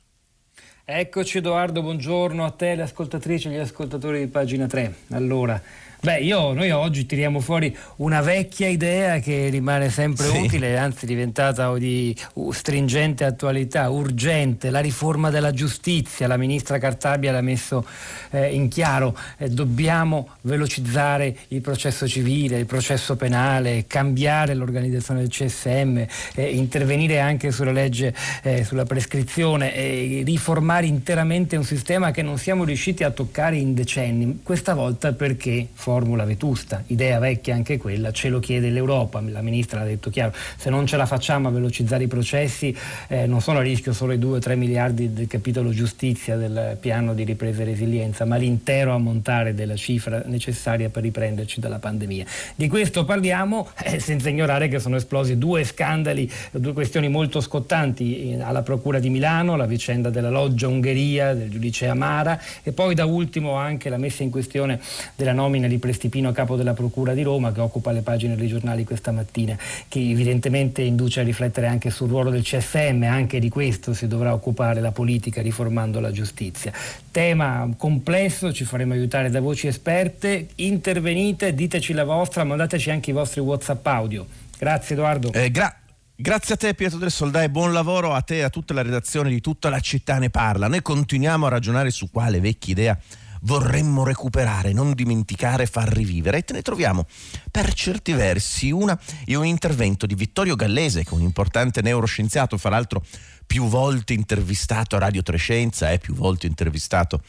Eccoci 0.92 1.38
Edoardo, 1.38 1.82
buongiorno 1.82 2.44
a 2.44 2.50
te, 2.50 2.74
le 2.74 2.82
ascoltatrici 2.82 3.46
e 3.46 3.52
gli 3.52 3.58
ascoltatori 3.58 4.18
di 4.18 4.26
pagina 4.26 4.66
3. 4.66 4.92
Allora, 5.12 5.62
Beh, 6.02 6.20
io, 6.20 6.54
noi 6.54 6.70
oggi 6.70 7.04
tiriamo 7.04 7.40
fuori 7.40 7.76
una 7.96 8.22
vecchia 8.22 8.68
idea 8.68 9.18
che 9.18 9.50
rimane 9.50 9.90
sempre 9.90 10.28
sì. 10.28 10.36
utile, 10.38 10.78
anzi 10.78 11.04
diventata 11.04 11.76
di 11.76 12.16
stringente 12.52 13.24
attualità, 13.24 13.90
urgente, 13.90 14.70
la 14.70 14.80
riforma 14.80 15.28
della 15.28 15.52
giustizia. 15.52 16.26
La 16.26 16.38
ministra 16.38 16.78
Cartabia 16.78 17.32
l'ha 17.32 17.42
messo 17.42 17.84
eh, 18.30 18.54
in 18.54 18.68
chiaro, 18.68 19.14
eh, 19.36 19.50
dobbiamo 19.50 20.30
velocizzare 20.40 21.36
il 21.48 21.60
processo 21.60 22.08
civile, 22.08 22.56
il 22.56 22.64
processo 22.64 23.16
penale, 23.16 23.84
cambiare 23.86 24.54
l'organizzazione 24.54 25.20
del 25.20 25.28
CSM, 25.28 26.02
eh, 26.34 26.44
intervenire 26.48 27.20
anche 27.20 27.50
sulla 27.50 27.72
legge, 27.72 28.14
eh, 28.42 28.64
sulla 28.64 28.84
prescrizione, 28.84 29.74
e 29.74 30.22
riformare 30.24 30.86
interamente 30.86 31.56
un 31.56 31.64
sistema 31.64 32.10
che 32.10 32.22
non 32.22 32.38
siamo 32.38 32.64
riusciti 32.64 33.04
a 33.04 33.10
toccare 33.10 33.56
in 33.56 33.74
decenni. 33.74 34.40
Questa 34.42 34.72
volta 34.72 35.12
perché 35.12 35.68
formula 35.90 36.24
vetusta, 36.24 36.84
idea 36.86 37.18
vecchia 37.18 37.52
anche 37.52 37.76
quella, 37.76 38.12
ce 38.12 38.28
lo 38.28 38.38
chiede 38.38 38.70
l'Europa, 38.70 39.20
la 39.26 39.42
ministra 39.42 39.80
ha 39.80 39.84
detto 39.84 40.08
chiaro, 40.08 40.32
se 40.56 40.70
non 40.70 40.86
ce 40.86 40.96
la 40.96 41.04
facciamo 41.04 41.48
a 41.48 41.50
velocizzare 41.50 42.04
i 42.04 42.06
processi 42.06 42.76
eh, 43.08 43.26
non 43.26 43.40
sono 43.40 43.58
a 43.58 43.62
rischio 43.62 43.92
solo 43.92 44.12
i 44.12 44.18
2-3 44.18 44.56
miliardi 44.56 45.12
del 45.12 45.26
capitolo 45.26 45.70
giustizia 45.70 46.36
del 46.36 46.76
piano 46.78 47.12
di 47.12 47.24
ripresa 47.24 47.62
e 47.62 47.64
resilienza, 47.64 48.24
ma 48.24 48.36
l'intero 48.36 48.94
ammontare 48.94 49.52
della 49.52 49.74
cifra 49.74 50.22
necessaria 50.26 50.90
per 50.90 51.02
riprenderci 51.02 51.58
dalla 51.58 51.80
pandemia. 51.80 52.24
Di 52.54 52.68
questo 52.68 53.04
parliamo 53.04 53.68
eh, 53.82 53.98
senza 53.98 54.28
ignorare 54.28 54.68
che 54.68 54.78
sono 54.78 54.94
esplosi 54.94 55.38
due 55.38 55.64
scandali, 55.64 56.30
due 56.52 56.72
questioni 56.72 57.08
molto 57.08 57.40
scottanti 57.40 58.38
alla 58.40 58.62
Procura 58.62 59.00
di 59.00 59.10
Milano, 59.10 59.56
la 59.56 59.66
vicenda 59.66 60.08
della 60.08 60.30
loggia 60.30 60.68
Ungheria, 60.68 61.34
del 61.34 61.50
giudice 61.50 61.88
Amara 61.88 62.40
e 62.62 62.70
poi 62.70 62.94
da 62.94 63.06
ultimo 63.06 63.54
anche 63.54 63.88
la 63.88 63.98
messa 63.98 64.22
in 64.22 64.30
questione 64.30 64.80
della 65.16 65.32
nomina 65.32 65.66
di 65.66 65.78
Prestipino 65.80 66.30
capo 66.30 66.54
della 66.54 66.74
Procura 66.74 67.12
di 67.12 67.22
Roma 67.22 67.50
che 67.50 67.60
occupa 67.60 67.90
le 67.90 68.02
pagine 68.02 68.36
dei 68.36 68.46
giornali 68.46 68.84
questa 68.84 69.10
mattina, 69.10 69.58
che 69.88 69.98
evidentemente 69.98 70.82
induce 70.82 71.18
a 71.18 71.22
riflettere 71.24 71.66
anche 71.66 71.90
sul 71.90 72.08
ruolo 72.08 72.30
del 72.30 72.42
CSM, 72.42 73.02
anche 73.02 73.40
di 73.40 73.48
questo 73.48 73.92
si 73.92 74.06
dovrà 74.06 74.32
occupare 74.32 74.80
la 74.80 74.92
politica 74.92 75.42
riformando 75.42 75.98
la 75.98 76.12
giustizia. 76.12 76.72
Tema 77.10 77.68
complesso, 77.76 78.52
ci 78.52 78.64
faremo 78.64 78.92
aiutare 78.92 79.30
da 79.30 79.40
voci 79.40 79.66
esperte, 79.66 80.50
intervenite, 80.56 81.52
diteci 81.52 81.92
la 81.92 82.04
vostra, 82.04 82.44
mandateci 82.44 82.90
anche 82.90 83.10
i 83.10 83.14
vostri 83.14 83.40
WhatsApp 83.40 83.84
audio. 83.86 84.26
Grazie 84.56 84.94
Edoardo. 84.94 85.32
Eh, 85.32 85.50
gra- 85.50 85.74
Grazie 86.20 86.52
a 86.52 86.56
te 86.58 86.74
Pietro 86.74 86.98
del 86.98 87.10
Soldà 87.10 87.42
e 87.42 87.48
buon 87.48 87.72
lavoro 87.72 88.12
a 88.12 88.20
te 88.20 88.36
e 88.36 88.42
a 88.42 88.50
tutta 88.50 88.74
la 88.74 88.82
redazione 88.82 89.30
di 89.30 89.40
tutta 89.40 89.70
la 89.70 89.80
città 89.80 90.18
ne 90.18 90.28
parla. 90.28 90.68
Noi 90.68 90.82
continuiamo 90.82 91.46
a 91.46 91.48
ragionare 91.48 91.88
su 91.88 92.10
quale 92.10 92.40
vecchia 92.40 92.72
idea 92.74 92.98
vorremmo 93.42 94.04
recuperare, 94.04 94.72
non 94.72 94.94
dimenticare, 94.94 95.66
far 95.66 95.88
rivivere. 95.88 96.38
E 96.38 96.42
te 96.42 96.52
ne 96.52 96.62
troviamo 96.62 97.06
per 97.50 97.72
certi 97.72 98.12
versi 98.12 98.70
una 98.70 98.98
e 99.24 99.34
un 99.34 99.46
intervento 99.46 100.06
di 100.06 100.14
Vittorio 100.14 100.56
Gallese, 100.56 101.04
che 101.04 101.10
è 101.10 101.14
un 101.14 101.22
importante 101.22 101.82
neuroscienziato, 101.82 102.56
fra 102.56 102.70
l'altro 102.70 103.04
più 103.46 103.66
volte 103.66 104.12
intervistato 104.12 104.96
a 104.96 105.00
Radio 105.00 105.22
Trescenza, 105.22 105.90
è 105.90 105.98
più 105.98 106.14
volte 106.14 106.46
intervistato 106.46 107.20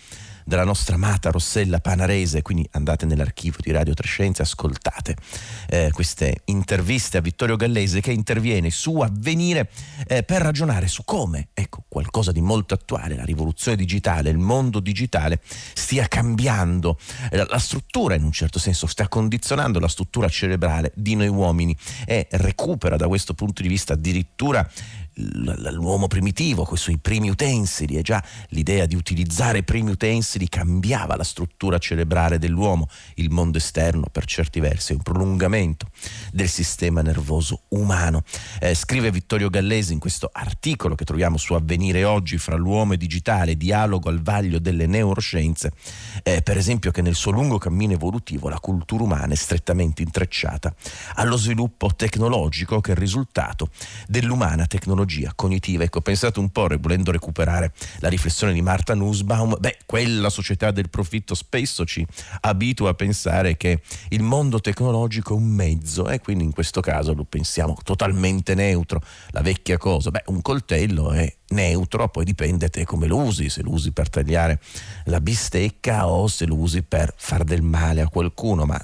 della 0.52 0.66
nostra 0.66 0.96
amata 0.96 1.32
Rossella 1.32 1.80
Panarese, 1.80 2.42
quindi 2.42 2.68
andate 2.72 3.06
nell'archivio 3.06 3.60
di 3.62 3.72
Radio 3.72 3.94
Trescenza 3.94 4.42
e 4.42 4.46
ascoltate 4.46 5.16
eh, 5.70 5.92
queste 5.94 6.42
interviste 6.46 7.16
a 7.16 7.22
Vittorio 7.22 7.56
Gallese 7.56 8.02
che 8.02 8.12
interviene 8.12 8.70
su 8.70 9.00
Avvenire 9.00 9.70
eh, 10.06 10.24
per 10.24 10.42
ragionare 10.42 10.90
su 10.90 11.06
come, 11.06 11.48
ecco, 11.54 11.86
qualcosa 11.88 12.34
di 12.34 12.42
molto 12.42 12.74
attuale, 12.74 13.16
la 13.16 13.24
rivoluzione 13.24 13.78
digitale, 13.78 14.30
il 14.30 14.40
mondo 14.40 14.82
digitale 14.82 15.40
stia 15.74 16.10
cambiando 16.10 17.00
eh, 17.32 17.46
la 17.48 17.60
struttura 17.60 18.16
in 18.16 18.24
un 18.26 18.34
certo 18.34 18.60
senso, 18.60 18.88
sta 18.88 19.08
condizionando 19.08 19.80
la 19.80 19.88
struttura 19.88 20.28
cerebrale 20.28 20.92
di 20.96 21.16
noi 21.16 21.30
uomini 21.30 21.74
e 22.06 22.28
recupera 22.32 22.98
da 22.98 23.08
questo 23.08 23.34
punto 23.34 23.62
di 23.62 23.70
vista 23.70 23.94
addirittura 23.94 24.70
l'uomo 25.72 26.08
primitivo 26.08 26.64
con 26.64 26.76
i 26.76 26.80
suoi 26.80 26.98
primi 26.98 27.30
utensili 27.30 27.98
e 27.98 28.02
già 28.02 28.24
l'idea 28.50 28.86
di 28.86 28.96
utilizzare 28.96 29.64
primi 29.64 29.92
utensili 29.92 30.50
cambiava 30.50 31.16
la 31.16 31.24
struttura 31.24 31.78
cerebrale 31.78 32.40
dell'uomo, 32.40 32.88
il 33.16 33.30
mondo 33.30 33.58
esterno 33.58 34.08
per 34.12 34.26
certi 34.26 34.60
versi 34.60 34.94
è 34.94 34.96
un 34.96 35.02
prolungamento 35.02 35.88
del 36.32 36.50
sistema 36.50 37.02
nervoso 37.02 37.62
umano. 37.70 38.24
Eh, 38.60 38.74
scrive 38.74 39.12
Vittorio 39.12 39.50
Gallesi 39.50 39.94
in 39.94 40.00
questo 40.00 40.30
articolo 40.32 40.96
che 40.96 41.06
troviamo 41.06 41.38
su 41.38 41.54
Avvenire 41.54 42.04
oggi 42.04 42.38
fra 42.38 42.56
l'uomo 42.56 42.94
e 42.94 42.98
digitale, 42.98 43.58
dialogo 43.58 44.10
al 44.10 44.22
vaglio 44.22 44.60
delle 44.60 44.88
neuroscienze, 44.88 45.72
eh, 46.24 46.42
per 46.42 46.58
esempio 46.58 46.92
che 46.92 47.02
nel 47.02 47.16
suo 47.16 47.32
lungo 47.32 47.58
cammino 47.58 47.94
evolutivo 47.94 48.50
la 48.50 48.60
cultura 48.60 49.04
umana 49.04 49.34
è 49.34 49.38
strettamente 49.38 50.02
intrecciata 50.02 50.74
allo 51.16 51.38
sviluppo 51.38 51.90
tecnologico 51.96 52.82
che 52.82 52.92
è 52.92 52.94
il 52.94 53.00
risultato 53.00 53.70
dell'umana 54.08 54.66
tecnologia 54.66 55.11
tecnologia 55.12 55.34
cognitiva. 55.36 55.84
Ecco, 55.84 56.02
pensate 56.02 56.40
un 56.40 56.50
po', 56.50 56.68
volendo 56.80 57.12
recuperare 57.12 57.74
la 58.00 58.08
riflessione 58.08 58.54
di 58.54 58.62
Marta 58.62 58.94
Nussbaum, 58.94 59.58
beh, 59.60 59.80
quella 59.86 60.30
società 60.30 60.72
del 60.72 60.90
profitto 60.90 61.36
spesso 61.36 61.86
ci 61.86 62.06
abitua 62.42 62.92
a 62.92 62.94
pensare 62.94 63.58
che 63.58 63.82
il 64.10 64.24
mondo 64.24 64.62
tecnologico 64.62 65.34
è 65.34 65.38
un 65.38 65.48
mezzo 65.48 66.08
e 66.08 66.20
quindi 66.20 66.44
in 66.46 66.52
questo 66.52 66.80
caso 66.82 67.14
lo 67.14 67.26
pensiamo 67.26 67.78
totalmente 67.84 68.56
neutro. 68.56 69.02
La 69.32 69.42
vecchia 69.42 69.78
cosa, 69.78 70.12
beh, 70.12 70.24
un 70.28 70.42
coltello 70.42 71.12
è 71.12 71.32
neutro, 71.50 72.08
poi 72.08 72.24
dipende 72.24 72.70
te 72.70 72.86
come 72.86 73.08
lo 73.08 73.18
usi, 73.18 73.50
se 73.50 73.62
lo 73.62 73.72
usi 73.72 73.92
per 73.92 74.10
tagliare 74.10 74.60
la 75.06 75.20
bistecca 75.20 76.08
o 76.08 76.28
se 76.28 76.46
lo 76.46 76.56
usi 76.56 76.82
per 76.84 77.14
far 77.18 77.44
del 77.44 77.62
male 77.62 78.02
a 78.02 78.08
qualcuno, 78.08 78.66
ma 78.66 78.80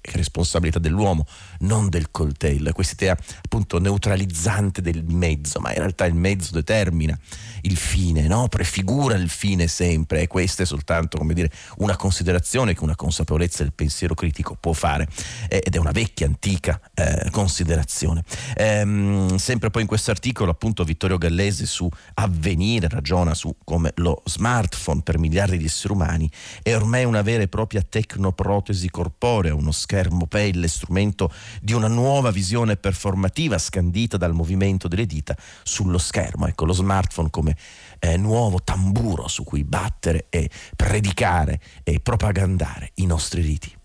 è 0.00 0.16
responsabilità 0.16 0.78
dell'uomo, 0.78 1.26
non 1.60 1.88
del 1.88 2.10
coltello. 2.10 2.72
Questa 2.72 2.94
idea 2.94 3.16
appunto 3.42 3.78
neutralizzante 3.78 4.82
del 4.82 5.04
mezzo, 5.04 5.60
ma 5.60 5.70
in 5.70 5.78
realtà 5.78 6.04
il 6.04 6.14
mezzo 6.14 6.52
determina 6.52 7.18
il 7.62 7.76
fine, 7.76 8.26
no? 8.26 8.48
prefigura 8.48 9.16
il 9.16 9.28
fine 9.28 9.66
sempre 9.66 10.22
e 10.22 10.26
questa 10.26 10.62
è 10.62 10.66
soltanto 10.66 11.18
come 11.18 11.34
dire, 11.34 11.50
una 11.78 11.96
considerazione 11.96 12.74
che 12.74 12.82
una 12.82 12.96
consapevolezza 12.96 13.62
del 13.62 13.72
pensiero 13.72 14.14
critico 14.14 14.56
può 14.58 14.72
fare 14.72 15.08
eh, 15.48 15.62
ed 15.64 15.74
è 15.74 15.78
una 15.78 15.90
vecchia, 15.90 16.26
antica 16.26 16.80
eh, 16.94 17.28
considerazione. 17.30 18.22
Ehm, 18.56 19.36
sempre 19.36 19.70
poi 19.70 19.82
in 19.82 19.88
questo 19.88 20.10
articolo 20.10 20.50
appunto 20.50 20.84
Vittorio 20.84 21.18
Gallese 21.18 21.66
su 21.66 21.88
avvenire 22.14 22.88
ragiona 22.88 23.34
su 23.34 23.54
come 23.64 23.92
lo 23.96 24.22
smartphone 24.24 25.02
per 25.02 25.18
miliardi 25.18 25.58
di 25.58 25.64
esseri 25.64 25.92
umani 25.92 26.30
è 26.62 26.74
ormai 26.74 27.04
una 27.04 27.22
vera 27.22 27.42
e 27.42 27.48
propria 27.48 27.82
tecnoprotesi 27.82 28.90
corporea, 28.90 29.54
uno 29.54 29.72
schermo 29.72 30.26
pelle, 30.26 30.68
strumento 30.68 31.32
di 31.60 31.72
una 31.72 31.88
nuova 31.88 32.30
visione 32.30 32.76
performativa 32.76 33.58
scandita 33.58 34.16
dal 34.16 34.32
movimento 34.32 34.88
delle 34.88 35.06
dita 35.06 35.36
sullo 35.62 35.98
schermo. 35.98 36.46
Ecco 36.46 36.64
lo 36.64 36.72
smartphone 36.72 37.30
come 37.30 37.56
eh, 37.98 38.16
nuovo 38.16 38.62
tamburo 38.62 39.28
su 39.28 39.44
cui 39.44 39.64
battere 39.64 40.26
e 40.30 40.50
predicare 40.74 41.60
e 41.82 42.00
propagandare 42.00 42.92
i 42.94 43.06
nostri 43.06 43.42
riti. 43.42 43.75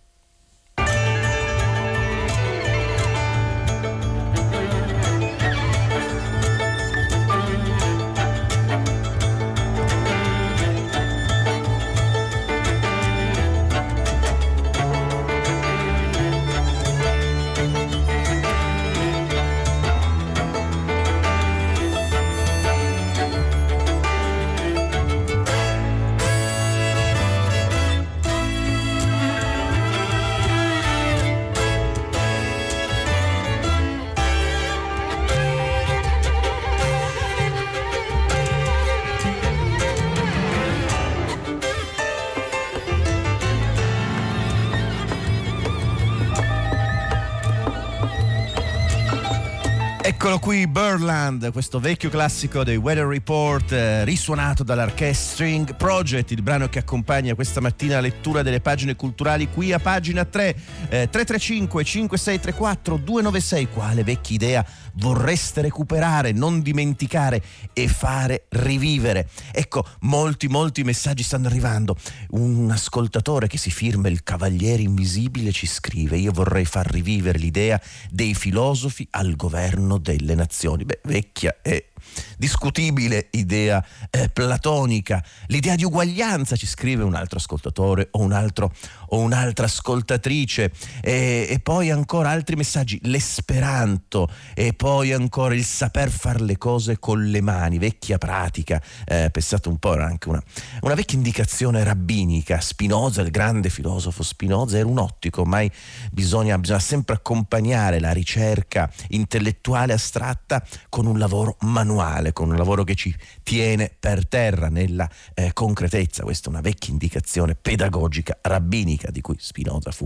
Eccolo 50.32 50.48
qui 50.48 50.66
Birdland, 50.66 51.52
questo 51.52 51.82
vecchio 51.82 52.10
classico 52.10 52.64
dei 52.64 52.78
Weather 52.78 53.06
Report, 53.06 53.70
eh, 53.74 54.06
risuonato 54.06 54.64
dall'Orchestring 54.64 55.76
Project, 55.76 56.32
il 56.32 56.42
brano 56.42 56.70
che 56.70 56.80
accompagna 56.80 57.36
questa 57.36 57.60
mattina 57.60 57.96
la 57.96 58.00
lettura 58.00 58.42
delle 58.42 58.62
pagine 58.62 58.96
culturali 58.96 59.50
qui 59.50 59.74
a 59.74 59.80
pagina 59.80 60.24
3, 60.24 60.48
eh, 60.88 61.10
335 61.10 61.84
5634 61.84 62.96
296, 62.96 63.68
quale 63.74 64.06
vecchia 64.06 64.36
idea 64.36 64.66
vorreste 64.94 65.62
recuperare, 65.62 66.32
non 66.32 66.62
dimenticare 66.62 67.42
e 67.74 67.90
fare 67.90 68.46
rivivere. 68.52 69.28
Ecco, 69.52 69.86
molti, 70.02 70.48
molti 70.48 70.84
messaggi 70.84 71.24
stanno 71.24 71.48
arrivando. 71.48 71.98
Un 72.30 72.70
ascoltatore 72.72 73.48
che 73.48 73.58
si 73.58 73.70
firma 73.70 74.08
il 74.08 74.24
Cavaliere 74.24 74.82
Invisibile 74.82 75.52
ci 75.52 75.68
scrive, 75.68 76.18
io 76.18 76.32
vorrei 76.32 76.64
far 76.64 76.90
rivivere 76.90 77.38
l'idea 77.38 77.82
dei 78.10 78.34
filosofi 78.34 79.06
al 79.12 79.36
governo 79.36 79.98
delle 80.22 80.36
nazioni. 80.36 80.86
Beh, 80.86 81.02
vecchia 81.04 81.58
e 81.62 81.91
discutibile 82.38 83.28
idea 83.32 83.84
eh, 84.10 84.30
platonica, 84.30 85.24
l'idea 85.48 85.76
di 85.76 85.84
uguaglianza, 85.84 86.56
ci 86.56 86.66
scrive 86.66 87.04
un 87.04 87.16
altro 87.16 87.38
ascoltatore 87.38 88.08
o, 88.12 88.20
un 88.20 88.32
altro, 88.32 88.74
o 89.10 89.20
un'altra 89.20 89.66
ascoltatrice, 89.66 90.72
e, 91.02 91.48
e, 91.50 91.60
poi 91.60 91.92
ancora 91.92 92.30
altri 92.30 92.56
messaggi, 92.56 93.00
l'esperanto, 93.04 94.30
e 94.54 94.74
poi 94.74 95.14
ancora 95.14 95.54
il 95.54 95.64
saper 95.64 96.10
fare 96.10 96.42
le 96.42 96.58
cose 96.58 97.00
con 97.00 97.24
le 97.24 97.42
mani, 97.42 97.78
vecchia 97.78 98.18
pratica, 98.18 98.82
eh, 99.06 99.30
pensate 99.32 99.70
un 99.70 99.78
po', 99.78 99.94
era 99.94 100.06
anche 100.06 100.30
una, 100.30 100.42
una 100.82 100.94
vecchia 100.96 101.18
indicazione 101.18 101.84
rabbinica, 101.84 102.60
Spinoza, 102.60 103.22
il 103.22 103.32
grande 103.32 103.70
filosofo 103.70 104.24
Spinoza, 104.24 104.78
era 104.78 104.88
un 104.88 104.98
ottico, 104.98 105.46
mai 105.46 105.72
bisogna, 106.12 106.58
bisogna 106.58 106.80
sempre 106.80 107.16
accompagnare 107.16 108.00
la 108.00 108.12
ricerca 108.12 108.92
intellettuale 109.10 109.94
astratta 109.94 110.64
con 110.90 111.06
un 111.06 111.18
lavoro 111.18 111.58
manuale 111.62 111.91
manuale, 111.92 112.32
con 112.34 112.50
un 112.50 112.56
lavoro 112.56 112.84
che 112.84 112.96
ci 112.96 113.14
tiene 113.44 113.92
per 113.98 114.28
terra 114.28 114.70
nella 114.70 115.10
eh, 115.34 115.52
concretezza. 115.54 116.24
Questa 116.24 116.48
è 116.48 116.50
una 116.50 116.62
vecchia 116.62 116.92
indicazione 116.92 117.56
pedagogica 117.56 118.38
rabbinica 118.42 119.12
di 119.12 119.22
cui 119.22 119.36
Spinoza 119.38 119.92
fu 119.92 120.06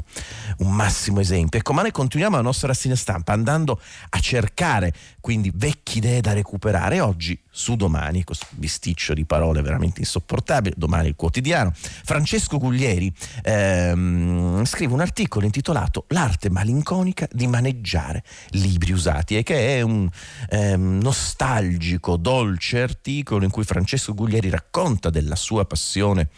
un 0.59 0.73
massimo 0.73 1.19
esempio. 1.19 1.59
Ecco, 1.59 1.73
ma 1.73 1.81
noi 1.81 1.91
continuiamo 1.91 2.35
la 2.35 2.41
nostra 2.41 2.67
rassegna 2.67 2.95
stampa 2.95 3.33
andando 3.33 3.79
a 4.09 4.19
cercare 4.19 4.93
quindi 5.25 5.51
vecchie 5.55 5.97
idee 5.97 6.21
da 6.21 6.33
recuperare. 6.33 6.99
Oggi 6.99 7.35
su 7.49 7.75
domani, 7.75 8.23
questo 8.23 8.45
bisticcio 8.51 9.15
di 9.15 9.25
parole 9.25 9.63
veramente 9.63 10.01
insopportabile, 10.01 10.75
domani 10.77 11.07
il 11.07 11.15
quotidiano, 11.15 11.73
Francesco 11.73 12.59
Guglieri 12.59 13.11
ehm, 13.41 14.63
scrive 14.65 14.93
un 14.93 14.99
articolo 14.99 15.45
intitolato 15.45 16.05
L'arte 16.09 16.51
malinconica 16.51 17.27
di 17.31 17.47
maneggiare 17.47 18.23
libri 18.49 18.91
usati 18.91 19.35
e 19.35 19.41
che 19.41 19.77
è 19.77 19.81
un 19.81 20.07
ehm, 20.47 20.99
nostalgico, 21.01 22.17
dolce 22.17 22.83
articolo 22.83 23.45
in 23.45 23.49
cui 23.49 23.63
Francesco 23.63 24.13
Guglieri 24.13 24.51
racconta 24.51 25.09
della 25.09 25.35
sua 25.35 25.65
passione 25.65 26.29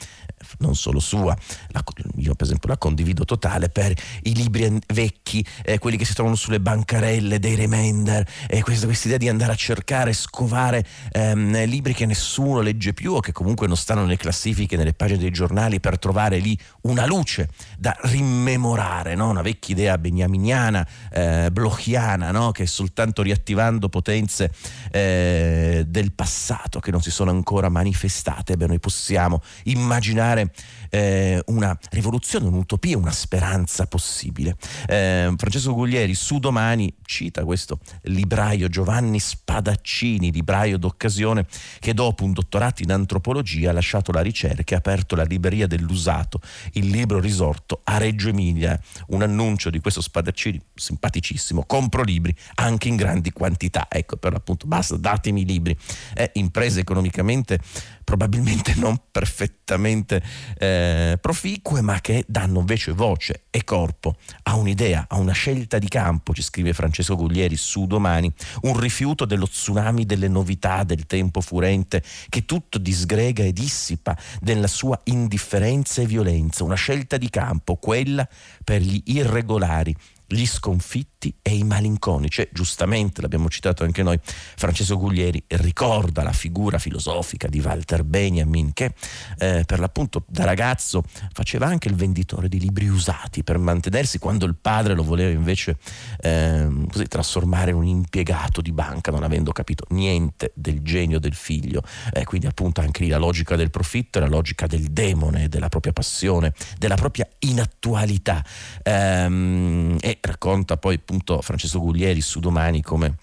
non 0.59 0.75
solo 0.75 0.99
sua, 0.99 1.35
la, 1.69 1.83
io 2.17 2.35
per 2.35 2.45
esempio 2.45 2.69
la 2.69 2.77
condivido 2.77 3.25
totale 3.25 3.69
per 3.69 3.93
i 4.23 4.35
libri 4.35 4.79
vecchi, 4.87 5.43
eh, 5.63 5.79
quelli 5.79 5.97
che 5.97 6.05
si 6.05 6.13
trovano 6.13 6.35
sulle 6.35 6.59
bancarelle 6.59 7.39
dei 7.39 7.55
remender, 7.55 8.27
eh, 8.47 8.61
questa, 8.61 8.76
questa 8.85 9.07
idea 9.07 9.17
di 9.17 9.29
andare 9.29 9.51
a 9.51 9.55
cercare, 9.55 10.13
scovare 10.13 10.85
ehm, 11.11 11.65
libri 11.65 11.93
che 11.93 12.05
nessuno 12.05 12.61
legge 12.61 12.93
più 12.93 13.13
o 13.13 13.19
che 13.19 13.31
comunque 13.31 13.67
non 13.67 13.75
stanno 13.77 14.01
nelle 14.01 14.17
classifiche, 14.17 14.77
nelle 14.77 14.93
pagine 14.93 15.19
dei 15.19 15.31
giornali 15.31 15.79
per 15.79 15.97
trovare 15.97 16.37
lì 16.37 16.57
una 16.81 17.05
luce 17.05 17.49
da 17.77 17.95
rimmemorare, 18.01 19.15
no? 19.15 19.29
una 19.29 19.41
vecchia 19.41 19.75
idea 19.75 19.97
beniaminiana, 19.97 20.87
eh, 21.11 21.49
blochiana, 21.51 22.31
no? 22.31 22.51
che 22.51 22.65
soltanto 22.65 23.21
riattivando 23.21 23.89
potenze 23.89 24.51
eh, 24.91 25.83
del 25.87 26.11
passato 26.13 26.79
che 26.79 26.91
non 26.91 27.01
si 27.01 27.11
sono 27.11 27.31
ancora 27.31 27.69
manifestate, 27.69 28.57
beh, 28.57 28.67
noi 28.67 28.79
possiamo 28.79 29.41
immaginare 29.63 30.51
eh, 30.89 31.41
una 31.47 31.77
rivoluzione, 31.91 32.47
un'utopia, 32.47 32.97
una 32.97 33.11
speranza 33.11 33.85
possibile. 33.87 34.55
Eh, 34.87 35.33
Francesco 35.37 35.73
Guglieri 35.73 36.13
su 36.13 36.39
domani 36.39 36.93
cita 37.03 37.43
questo 37.43 37.79
libraio 38.03 38.67
Giovanni 38.67 39.19
Spadaccini, 39.19 40.31
libraio 40.31 40.77
d'occasione, 40.77 41.45
che 41.79 41.93
dopo 41.93 42.23
un 42.23 42.33
dottorato 42.33 42.83
in 42.83 42.91
antropologia 42.91 43.69
ha 43.69 43.73
lasciato 43.73 44.11
la 44.11 44.21
ricerca 44.21 44.73
e 44.73 44.75
ha 44.75 44.77
aperto 44.79 45.15
la 45.15 45.23
libreria 45.23 45.67
dell'usato, 45.67 46.39
il 46.73 46.87
libro 46.87 47.19
risorto 47.19 47.81
a 47.83 47.97
Reggio 47.97 48.29
Emilia. 48.29 48.79
Un 49.07 49.21
annuncio 49.21 49.69
di 49.69 49.79
questo 49.79 50.01
Spadaccini 50.01 50.59
simpaticissimo, 50.73 51.65
compro 51.65 52.03
libri 52.03 52.35
anche 52.55 52.87
in 52.87 52.95
grandi 52.95 53.31
quantità. 53.31 53.87
Ecco, 53.89 54.17
per 54.17 54.33
appunto, 54.33 54.67
basta, 54.67 54.95
datemi 54.97 55.45
libri. 55.45 55.77
È 56.13 56.29
impresa 56.33 56.79
economicamente 56.79 57.59
probabilmente 58.07 58.73
non 58.79 58.97
perfettamente 59.11 60.23
eh, 60.57 61.17
proficue, 61.19 61.81
ma 61.81 61.99
che 61.99 62.23
danno 62.25 62.61
invece 62.61 62.93
voce 62.93 63.43
e 63.49 63.65
corpo 63.65 64.15
a 64.43 64.55
un'idea, 64.55 65.07
a 65.09 65.17
una 65.17 65.33
scelta 65.33 65.77
di 65.77 65.89
campo, 65.89 66.33
ci 66.33 66.41
scrive 66.41 66.71
Francesco 66.71 67.17
Guglieri 67.17 67.57
su 67.57 67.85
domani, 67.85 68.31
un 68.61 68.79
rifiuto 68.79 69.25
dello 69.25 69.45
tsunami 69.45 70.05
delle 70.05 70.29
novità 70.29 70.85
del 70.85 71.05
tempo 71.05 71.41
furente 71.41 72.01
che 72.29 72.45
tutto 72.45 72.77
disgrega 72.77 73.43
e 73.43 73.51
dissipa 73.51 74.17
nella 74.39 74.67
sua 74.67 74.97
indifferenza 75.03 76.01
e 76.01 76.05
violenza, 76.05 76.63
una 76.63 76.75
scelta 76.75 77.17
di 77.17 77.29
campo, 77.29 77.75
quella 77.75 78.25
per 78.63 78.81
gli 78.81 79.01
irregolari, 79.07 79.93
gli 80.27 80.45
sconfitti 80.45 81.33
e 81.41 81.55
i 81.55 81.63
malinconici. 81.63 82.47
giustamente, 82.51 83.21
l'abbiamo 83.21 83.49
citato 83.49 83.83
anche 83.83 84.03
noi, 84.03 84.19
Francesco 84.23 84.97
Guglieri 84.97 85.43
ricorda 85.47 86.23
la 86.23 86.33
figura 86.33 86.77
filosofica 86.77 87.47
di 87.47 87.59
Walter 87.59 88.03
Benjamin 88.03 88.73
che 88.73 88.93
eh, 89.37 89.63
per 89.65 89.79
l'appunto 89.79 90.23
da 90.27 90.43
ragazzo 90.43 91.03
faceva 91.33 91.67
anche 91.67 91.87
il 91.87 91.95
venditore 91.95 92.49
di 92.49 92.59
libri 92.59 92.87
usati 92.87 93.43
per 93.43 93.57
mantenersi 93.57 94.19
quando 94.19 94.45
il 94.45 94.55
padre 94.55 94.93
lo 94.93 95.03
voleva 95.03 95.31
invece 95.31 95.77
eh, 96.19 96.67
così, 96.91 97.07
trasformare 97.07 97.71
in 97.71 97.77
un 97.77 97.85
impiegato 97.85 98.61
di 98.61 98.71
banca 98.71 99.11
non 99.11 99.23
avendo 99.23 99.51
capito 99.51 99.85
niente 99.89 100.51
del 100.53 100.81
genio 100.81 101.19
del 101.19 101.33
figlio. 101.33 101.81
Eh, 102.11 102.25
quindi 102.25 102.47
appunto 102.47 102.81
anche 102.81 103.03
lì 103.03 103.09
la 103.09 103.17
logica 103.17 103.55
del 103.55 103.69
profitto 103.69 104.19
la 104.19 104.27
logica 104.27 104.67
del 104.67 104.91
demone, 104.91 105.47
della 105.49 105.69
propria 105.69 105.93
passione, 105.93 106.53
della 106.77 106.95
propria 106.95 107.27
inattualità. 107.39 108.43
Ehm, 108.83 109.97
e 109.99 110.16
racconta 110.21 110.77
poi 110.77 110.95
appunto 110.95 111.41
Francesco 111.41 111.79
Guglieri 111.79 112.21
su 112.21 112.39
Domani 112.39 112.81
come 112.81 113.17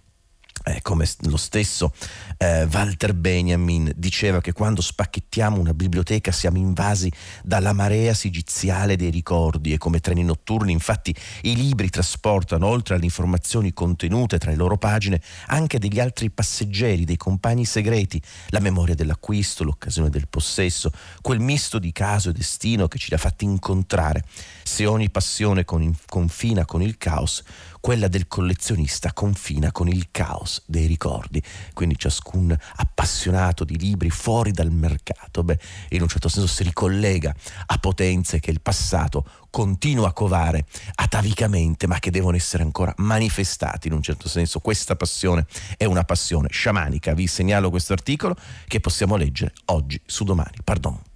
eh, 0.64 0.80
come 0.82 1.06
lo 1.22 1.36
stesso 1.36 1.92
eh, 2.38 2.64
Walter 2.64 3.14
Benjamin 3.14 3.92
diceva 3.96 4.40
che 4.40 4.52
quando 4.52 4.80
spacchettiamo 4.80 5.58
una 5.58 5.74
biblioteca 5.74 6.32
siamo 6.32 6.58
invasi 6.58 7.12
dalla 7.42 7.72
marea 7.72 8.14
sigiziale 8.14 8.96
dei 8.96 9.10
ricordi 9.10 9.72
e 9.72 9.78
come 9.78 10.00
treni 10.00 10.24
notturni 10.24 10.72
infatti 10.72 11.14
i 11.42 11.54
libri 11.54 11.90
trasportano 11.90 12.66
oltre 12.66 12.94
alle 12.94 13.04
informazioni 13.04 13.72
contenute 13.72 14.38
tra 14.38 14.50
le 14.50 14.56
loro 14.56 14.78
pagine 14.78 15.20
anche 15.46 15.78
degli 15.78 16.00
altri 16.00 16.30
passeggeri, 16.30 17.04
dei 17.04 17.16
compagni 17.16 17.64
segreti, 17.64 18.20
la 18.48 18.60
memoria 18.60 18.94
dell'acquisto, 18.94 19.64
l'occasione 19.64 20.10
del 20.10 20.28
possesso, 20.28 20.90
quel 21.20 21.40
misto 21.40 21.78
di 21.78 21.92
caso 21.92 22.30
e 22.30 22.32
destino 22.32 22.88
che 22.88 22.98
ci 22.98 23.12
ha 23.14 23.18
fatti 23.18 23.44
incontrare. 23.44 24.24
Se 24.62 24.86
ogni 24.86 25.10
passione 25.10 25.64
confina 25.64 26.64
con 26.64 26.82
il 26.82 26.96
caos, 26.96 27.42
quella 27.84 28.08
del 28.08 28.28
collezionista 28.28 29.12
confina 29.12 29.70
con 29.70 29.88
il 29.88 30.08
caos 30.10 30.62
dei 30.64 30.86
ricordi. 30.86 31.42
Quindi 31.74 31.98
ciascun 31.98 32.56
appassionato 32.76 33.62
di 33.62 33.76
libri 33.76 34.08
fuori 34.08 34.52
dal 34.52 34.70
mercato, 34.70 35.44
beh, 35.44 35.58
in 35.90 36.00
un 36.00 36.08
certo 36.08 36.30
senso 36.30 36.48
si 36.48 36.62
ricollega 36.62 37.34
a 37.66 37.76
potenze 37.76 38.40
che 38.40 38.50
il 38.50 38.62
passato 38.62 39.26
continua 39.50 40.08
a 40.08 40.12
covare 40.14 40.64
atavicamente, 40.94 41.86
ma 41.86 41.98
che 41.98 42.10
devono 42.10 42.36
essere 42.36 42.62
ancora 42.62 42.94
manifestati 42.96 43.88
in 43.88 43.92
un 43.92 44.02
certo 44.02 44.30
senso. 44.30 44.60
Questa 44.60 44.96
passione 44.96 45.44
è 45.76 45.84
una 45.84 46.04
passione 46.04 46.48
sciamanica. 46.50 47.12
Vi 47.12 47.26
segnalo 47.26 47.68
questo 47.68 47.92
articolo 47.92 48.34
che 48.66 48.80
possiamo 48.80 49.16
leggere 49.16 49.52
oggi 49.66 50.00
su 50.06 50.24
domani. 50.24 50.56
Pardon. 50.64 51.12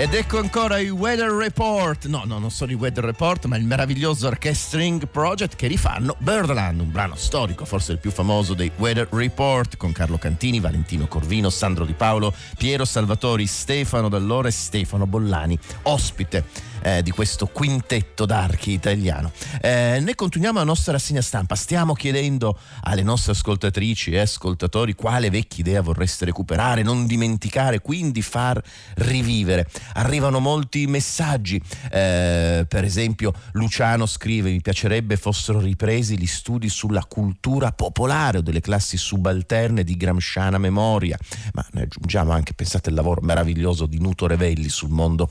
Ed 0.00 0.14
ecco 0.14 0.38
ancora 0.38 0.78
i 0.78 0.88
Weather 0.88 1.30
Report. 1.30 2.06
No, 2.06 2.22
no, 2.24 2.38
non 2.38 2.50
sono 2.50 2.72
i 2.72 2.74
Weather 2.74 3.04
Report, 3.04 3.44
ma 3.44 3.58
il 3.58 3.64
meraviglioso 3.64 4.28
Orchestring 4.28 5.06
Project 5.06 5.56
che 5.56 5.66
rifanno 5.66 6.16
Birdland, 6.20 6.80
un 6.80 6.90
brano 6.90 7.16
storico, 7.16 7.66
forse 7.66 7.92
il 7.92 7.98
più 7.98 8.10
famoso 8.10 8.54
dei 8.54 8.72
Weather 8.76 9.08
Report, 9.10 9.76
con 9.76 9.92
Carlo 9.92 10.16
Cantini, 10.16 10.58
Valentino 10.58 11.06
Corvino, 11.06 11.50
Sandro 11.50 11.84
Di 11.84 11.92
Paolo, 11.92 12.32
Piero 12.56 12.86
Salvatori, 12.86 13.44
Stefano 13.46 14.08
Dall'Ora 14.08 14.48
e 14.48 14.52
Stefano 14.52 15.06
Bollani, 15.06 15.58
ospite 15.82 16.44
eh, 16.82 17.02
di 17.02 17.10
questo 17.10 17.46
quintetto 17.46 18.26
d'archi 18.26 18.72
italiano. 18.72 19.32
Eh, 19.60 19.98
ne 20.00 20.14
continuiamo 20.14 20.58
la 20.58 20.64
nostra 20.64 20.92
rassegna 20.92 21.22
stampa, 21.22 21.54
stiamo 21.54 21.94
chiedendo 21.94 22.58
alle 22.82 23.02
nostre 23.02 23.32
ascoltatrici 23.32 24.12
e 24.12 24.20
ascoltatori 24.20 24.94
quale 24.94 25.30
vecchia 25.30 25.64
idea 25.64 25.80
vorreste 25.82 26.24
recuperare, 26.24 26.82
non 26.82 27.06
dimenticare, 27.06 27.80
quindi 27.80 28.22
far 28.22 28.62
rivivere. 28.96 29.68
Arrivano 29.94 30.38
molti 30.40 30.86
messaggi, 30.86 31.60
eh, 31.90 32.64
per 32.68 32.84
esempio 32.84 33.32
Luciano 33.52 34.06
scrive 34.06 34.50
mi 34.50 34.60
piacerebbe 34.60 35.16
fossero 35.16 35.60
ripresi 35.60 36.18
gli 36.18 36.26
studi 36.26 36.68
sulla 36.68 37.04
cultura 37.04 37.72
popolare 37.72 38.38
o 38.38 38.40
delle 38.40 38.60
classi 38.60 38.96
subalterne 38.96 39.84
di 39.84 39.96
Gramsciana 39.96 40.58
memoria, 40.58 41.18
ma 41.52 41.64
ne 41.72 41.82
aggiungiamo 41.82 42.32
anche, 42.32 42.54
pensate 42.54 42.88
al 42.90 42.94
lavoro 42.94 43.20
meraviglioso 43.22 43.86
di 43.86 43.98
Nuto 44.00 44.26
Revelli 44.26 44.68
sul 44.68 44.90
mondo, 44.90 45.30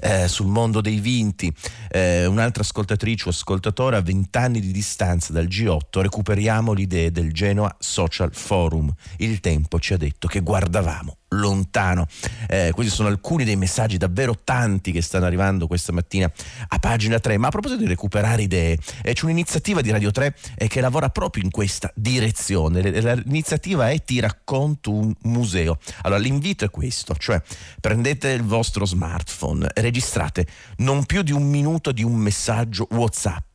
eh, 0.00 0.28
sul 0.28 0.46
mondo 0.46 0.80
dei 0.86 1.00
vinti. 1.00 1.52
Eh, 1.90 2.26
un'altra 2.26 2.62
ascoltatrice 2.62 3.28
o 3.28 3.30
ascoltatore 3.30 3.96
a 3.96 4.00
vent'anni 4.00 4.60
di 4.60 4.70
distanza 4.70 5.32
dal 5.32 5.46
G8 5.46 6.00
recuperiamo 6.00 6.72
l'idea 6.72 7.10
del 7.10 7.32
Genoa 7.32 7.74
Social 7.78 8.32
Forum. 8.32 8.92
Il 9.18 9.40
tempo 9.40 9.80
ci 9.80 9.92
ha 9.94 9.96
detto 9.96 10.28
che 10.28 10.40
guardavamo 10.40 11.16
lontano. 11.38 12.06
Eh, 12.48 12.70
questi 12.74 12.92
sono 12.92 13.08
alcuni 13.08 13.44
dei 13.44 13.56
messaggi 13.56 13.96
davvero 13.96 14.38
tanti 14.42 14.92
che 14.92 15.02
stanno 15.02 15.26
arrivando 15.26 15.66
questa 15.66 15.92
mattina 15.92 16.30
a 16.68 16.78
pagina 16.78 17.18
3. 17.18 17.38
Ma 17.38 17.48
a 17.48 17.50
proposito 17.50 17.80
di 17.80 17.88
recuperare 17.88 18.42
idee, 18.42 18.78
eh, 19.02 19.12
c'è 19.12 19.24
un'iniziativa 19.24 19.80
di 19.80 19.90
Radio 19.90 20.10
3 20.10 20.34
eh, 20.56 20.68
che 20.68 20.80
lavora 20.80 21.08
proprio 21.10 21.44
in 21.44 21.50
questa 21.50 21.90
direzione. 21.94 22.80
L'iniziativa 22.80 23.90
è 23.90 24.02
Ti 24.02 24.20
racconto 24.20 24.92
un 24.92 25.12
museo. 25.22 25.78
Allora 26.02 26.20
l'invito 26.20 26.64
è 26.64 26.70
questo, 26.70 27.14
cioè 27.16 27.40
prendete 27.80 28.30
il 28.30 28.42
vostro 28.42 28.84
smartphone, 28.84 29.68
registrate 29.74 30.46
non 30.78 31.04
più 31.04 31.22
di 31.22 31.32
un 31.32 31.48
minuto 31.48 31.92
di 31.92 32.02
un 32.02 32.14
messaggio 32.14 32.86
WhatsApp 32.90 33.45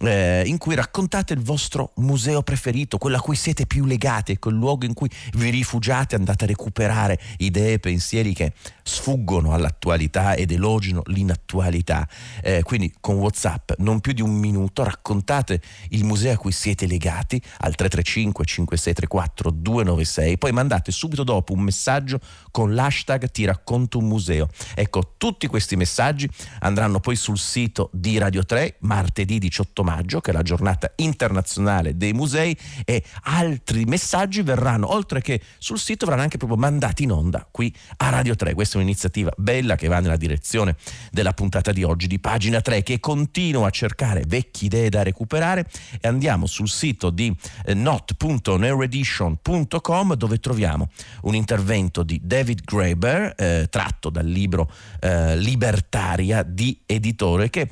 eh, 0.00 0.42
in 0.46 0.58
cui 0.58 0.74
raccontate 0.74 1.32
il 1.34 1.42
vostro 1.42 1.92
museo 1.96 2.42
preferito, 2.42 2.98
quello 2.98 3.16
a 3.16 3.20
cui 3.20 3.36
siete 3.36 3.66
più 3.66 3.84
legati, 3.84 4.38
quel 4.38 4.54
luogo 4.54 4.84
in 4.84 4.94
cui 4.94 5.10
vi 5.34 5.50
rifugiate, 5.50 6.14
andate 6.14 6.44
a 6.44 6.46
recuperare 6.46 7.18
idee, 7.38 7.78
pensieri 7.78 8.32
che 8.32 8.52
sfuggono 8.82 9.52
all'attualità 9.52 10.34
ed 10.34 10.50
elogino 10.50 11.02
l'inattualità. 11.06 12.08
Eh, 12.42 12.62
quindi 12.62 12.92
con 13.00 13.16
WhatsApp 13.16 13.72
non 13.78 14.00
più 14.00 14.12
di 14.12 14.22
un 14.22 14.34
minuto 14.34 14.84
raccontate 14.84 15.60
il 15.90 16.04
museo 16.04 16.32
a 16.32 16.36
cui 16.36 16.52
siete 16.52 16.86
legati 16.86 17.40
al 17.58 17.74
335 17.74 18.44
5634 18.44 19.50
296, 19.50 20.38
poi 20.38 20.52
mandate 20.52 20.92
subito 20.92 21.24
dopo 21.24 21.52
un 21.52 21.60
messaggio 21.60 22.20
con 22.50 22.74
l'hashtag 22.74 23.30
ti 23.30 23.44
racconto 23.44 23.98
un 23.98 24.06
museo. 24.06 24.48
Ecco, 24.74 25.14
tutti 25.16 25.46
questi 25.46 25.76
messaggi 25.76 26.28
andranno 26.60 27.00
poi 27.00 27.16
sul 27.16 27.38
sito 27.38 27.90
di 27.92 28.18
Radio 28.18 28.44
3 28.44 28.76
martedì 28.80 29.35
18 29.38 29.82
maggio, 29.82 30.20
che 30.20 30.30
è 30.30 30.34
la 30.34 30.42
giornata 30.42 30.92
internazionale 30.96 31.96
dei 31.96 32.12
musei 32.12 32.56
e 32.84 33.02
altri 33.22 33.84
messaggi 33.84 34.42
verranno 34.42 34.92
oltre 34.92 35.20
che 35.20 35.40
sul 35.58 35.78
sito 35.78 36.04
verranno 36.04 36.24
anche 36.24 36.36
proprio 36.36 36.58
mandati 36.58 37.04
in 37.04 37.12
onda 37.12 37.46
qui 37.50 37.72
a 37.98 38.10
Radio 38.10 38.34
3. 38.34 38.54
Questa 38.54 38.74
è 38.74 38.78
un'iniziativa 38.78 39.32
bella 39.36 39.76
che 39.76 39.88
va 39.88 40.00
nella 40.00 40.16
direzione 40.16 40.76
della 41.10 41.32
puntata 41.32 41.72
di 41.72 41.82
oggi 41.82 42.06
di 42.06 42.18
pagina 42.18 42.60
3 42.60 42.82
che 42.82 43.00
continua 43.00 43.68
a 43.68 43.70
cercare 43.70 44.24
vecchie 44.26 44.66
idee 44.66 44.88
da 44.88 45.02
recuperare 45.02 45.66
e 46.00 46.08
andiamo 46.08 46.46
sul 46.46 46.68
sito 46.68 47.10
di 47.10 47.34
eh, 47.64 47.74
not.neuredition.com 47.74 50.14
dove 50.14 50.38
troviamo 50.38 50.88
un 51.22 51.34
intervento 51.34 52.02
di 52.02 52.20
David 52.22 52.62
Graeber 52.64 53.34
eh, 53.36 53.66
tratto 53.70 54.10
dal 54.10 54.26
libro 54.26 54.70
eh, 55.00 55.36
Libertaria 55.36 56.42
di 56.42 56.78
editore 56.86 57.50
che 57.50 57.68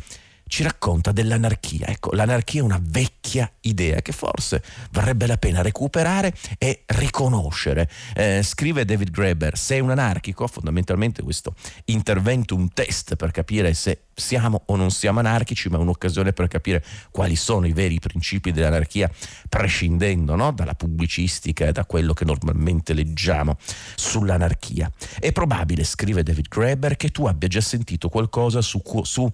ci 0.54 0.62
racconta 0.62 1.10
dell'anarchia. 1.10 1.88
Ecco, 1.88 2.12
l'anarchia 2.12 2.60
è 2.60 2.62
una 2.62 2.80
vecchia 2.80 3.50
idea 3.62 4.00
che 4.02 4.12
forse 4.12 4.62
varrebbe 4.92 5.26
la 5.26 5.36
pena 5.36 5.62
recuperare 5.62 6.32
e 6.58 6.84
riconoscere. 6.86 7.90
Eh, 8.14 8.40
scrive 8.44 8.84
David 8.84 9.10
Graeber, 9.10 9.58
sei 9.58 9.80
un 9.80 9.90
anarchico, 9.90 10.46
fondamentalmente 10.46 11.24
questo 11.24 11.56
intervento, 11.86 12.54
un 12.54 12.72
test 12.72 13.16
per 13.16 13.32
capire 13.32 13.74
se 13.74 14.02
siamo 14.14 14.62
o 14.66 14.76
non 14.76 14.90
siamo 14.90 15.18
anarchici, 15.18 15.68
ma 15.68 15.76
è 15.76 15.80
un'occasione 15.80 16.32
per 16.32 16.48
capire 16.48 16.84
quali 17.10 17.36
sono 17.36 17.66
i 17.66 17.72
veri 17.72 17.98
principi 17.98 18.52
dell'anarchia, 18.52 19.10
prescindendo 19.48 20.34
no? 20.34 20.52
dalla 20.52 20.74
pubblicistica 20.74 21.66
e 21.66 21.72
da 21.72 21.84
quello 21.84 22.12
che 22.12 22.24
normalmente 22.24 22.92
leggiamo 22.94 23.56
sull'anarchia. 23.94 24.90
È 25.18 25.32
probabile, 25.32 25.84
scrive 25.84 26.22
David 26.22 26.48
Graeber, 26.48 26.96
che 26.96 27.10
tu 27.10 27.26
abbia 27.26 27.48
già 27.48 27.60
sentito 27.60 28.08
qualcosa 28.08 28.60
su, 28.60 28.80
su 29.02 29.28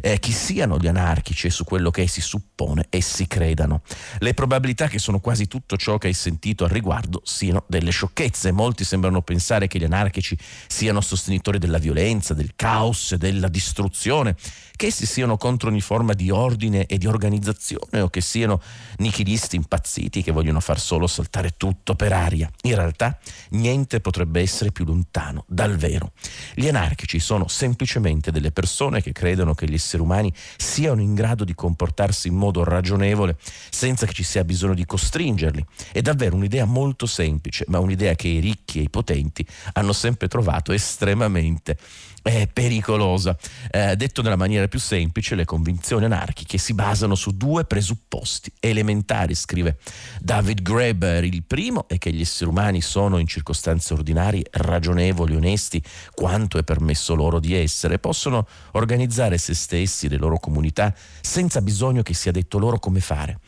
eh, 0.00 0.18
chi 0.18 0.32
siano 0.32 0.78
gli 0.78 0.86
anarchici 0.86 1.46
e 1.46 1.50
su 1.50 1.64
quello 1.64 1.90
che 1.90 2.06
si 2.06 2.20
suppone 2.20 2.86
essi 2.90 3.26
credano. 3.26 3.82
Le 4.18 4.34
probabilità 4.34 4.88
che 4.88 4.98
sono 4.98 5.20
quasi 5.20 5.46
tutto 5.46 5.76
ciò 5.76 5.98
che 5.98 6.08
hai 6.08 6.14
sentito 6.14 6.64
al 6.64 6.70
riguardo 6.70 7.20
siano 7.24 7.64
delle 7.66 7.90
sciocchezze. 7.90 8.52
Molti 8.52 8.84
sembrano 8.84 9.22
pensare 9.22 9.66
che 9.66 9.78
gli 9.78 9.84
anarchici 9.84 10.36
siano 10.66 11.00
sostenitori 11.00 11.58
della 11.58 11.78
violenza, 11.78 12.34
del 12.34 12.52
caos 12.56 13.14
della 13.14 13.48
distruzione 13.48 14.23
persone, 14.24 14.36
che 14.76 14.86
essi 14.86 15.06
siano 15.06 15.36
contro 15.36 15.68
ogni 15.68 15.80
forma 15.80 16.14
di 16.14 16.30
ordine 16.30 16.86
e 16.86 16.98
di 16.98 17.06
organizzazione 17.06 18.00
o 18.00 18.08
che 18.08 18.20
siano 18.20 18.60
nichilisti 18.96 19.56
impazziti 19.56 20.22
che 20.22 20.32
vogliono 20.32 20.60
far 20.60 20.80
solo 20.80 21.06
saltare 21.06 21.54
tutto 21.56 21.94
per 21.94 22.12
aria. 22.12 22.50
In 22.62 22.74
realtà 22.74 23.18
niente 23.50 24.00
potrebbe 24.00 24.40
essere 24.40 24.72
più 24.72 24.84
lontano 24.84 25.44
dal 25.46 25.76
vero. 25.76 26.12
Gli 26.54 26.66
anarchici 26.66 27.20
sono 27.20 27.46
semplicemente 27.46 28.32
delle 28.32 28.50
persone 28.50 29.02
che 29.02 29.12
credono 29.12 29.54
che 29.54 29.68
gli 29.68 29.74
esseri 29.74 30.02
umani 30.02 30.32
siano 30.56 31.00
in 31.00 31.14
grado 31.14 31.44
di 31.44 31.54
comportarsi 31.54 32.28
in 32.28 32.34
modo 32.34 32.64
ragionevole 32.64 33.36
senza 33.70 34.06
che 34.06 34.12
ci 34.12 34.24
sia 34.24 34.44
bisogno 34.44 34.74
di 34.74 34.84
costringerli. 34.84 35.64
È 35.92 36.00
davvero 36.00 36.36
un'idea 36.36 36.64
molto 36.64 37.06
semplice, 37.06 37.64
ma 37.68 37.78
un'idea 37.78 38.14
che 38.14 38.28
i 38.28 38.40
ricchi 38.40 38.80
e 38.80 38.82
i 38.82 38.90
potenti 38.90 39.46
hanno 39.74 39.92
sempre 39.92 40.26
trovato 40.28 40.72
estremamente 40.72 41.78
è 42.24 42.48
pericolosa. 42.50 43.36
Eh, 43.70 43.96
detto 43.96 44.22
nella 44.22 44.36
maniera 44.36 44.66
più 44.66 44.78
semplice, 44.78 45.34
le 45.34 45.44
convinzioni 45.44 46.06
anarchiche 46.06 46.56
si 46.56 46.72
basano 46.72 47.14
su 47.14 47.36
due 47.36 47.66
presupposti 47.66 48.50
elementari, 48.60 49.34
scrive 49.34 49.76
David 50.20 50.62
Graeber. 50.62 51.22
Il 51.24 51.44
primo 51.44 51.86
è 51.86 51.98
che 51.98 52.10
gli 52.10 52.22
esseri 52.22 52.48
umani 52.48 52.80
sono 52.80 53.18
in 53.18 53.26
circostanze 53.26 53.92
ordinarie 53.92 54.46
ragionevoli, 54.52 55.36
onesti, 55.36 55.82
quanto 56.14 56.56
è 56.56 56.62
permesso 56.62 57.14
loro 57.14 57.38
di 57.40 57.54
essere, 57.54 57.98
possono 57.98 58.48
organizzare 58.72 59.36
se 59.36 59.52
stessi, 59.52 60.08
le 60.08 60.16
loro 60.16 60.38
comunità, 60.38 60.94
senza 61.20 61.60
bisogno 61.60 62.00
che 62.00 62.14
sia 62.14 62.32
detto 62.32 62.58
loro 62.58 62.78
come 62.78 63.00
fare. 63.00 63.38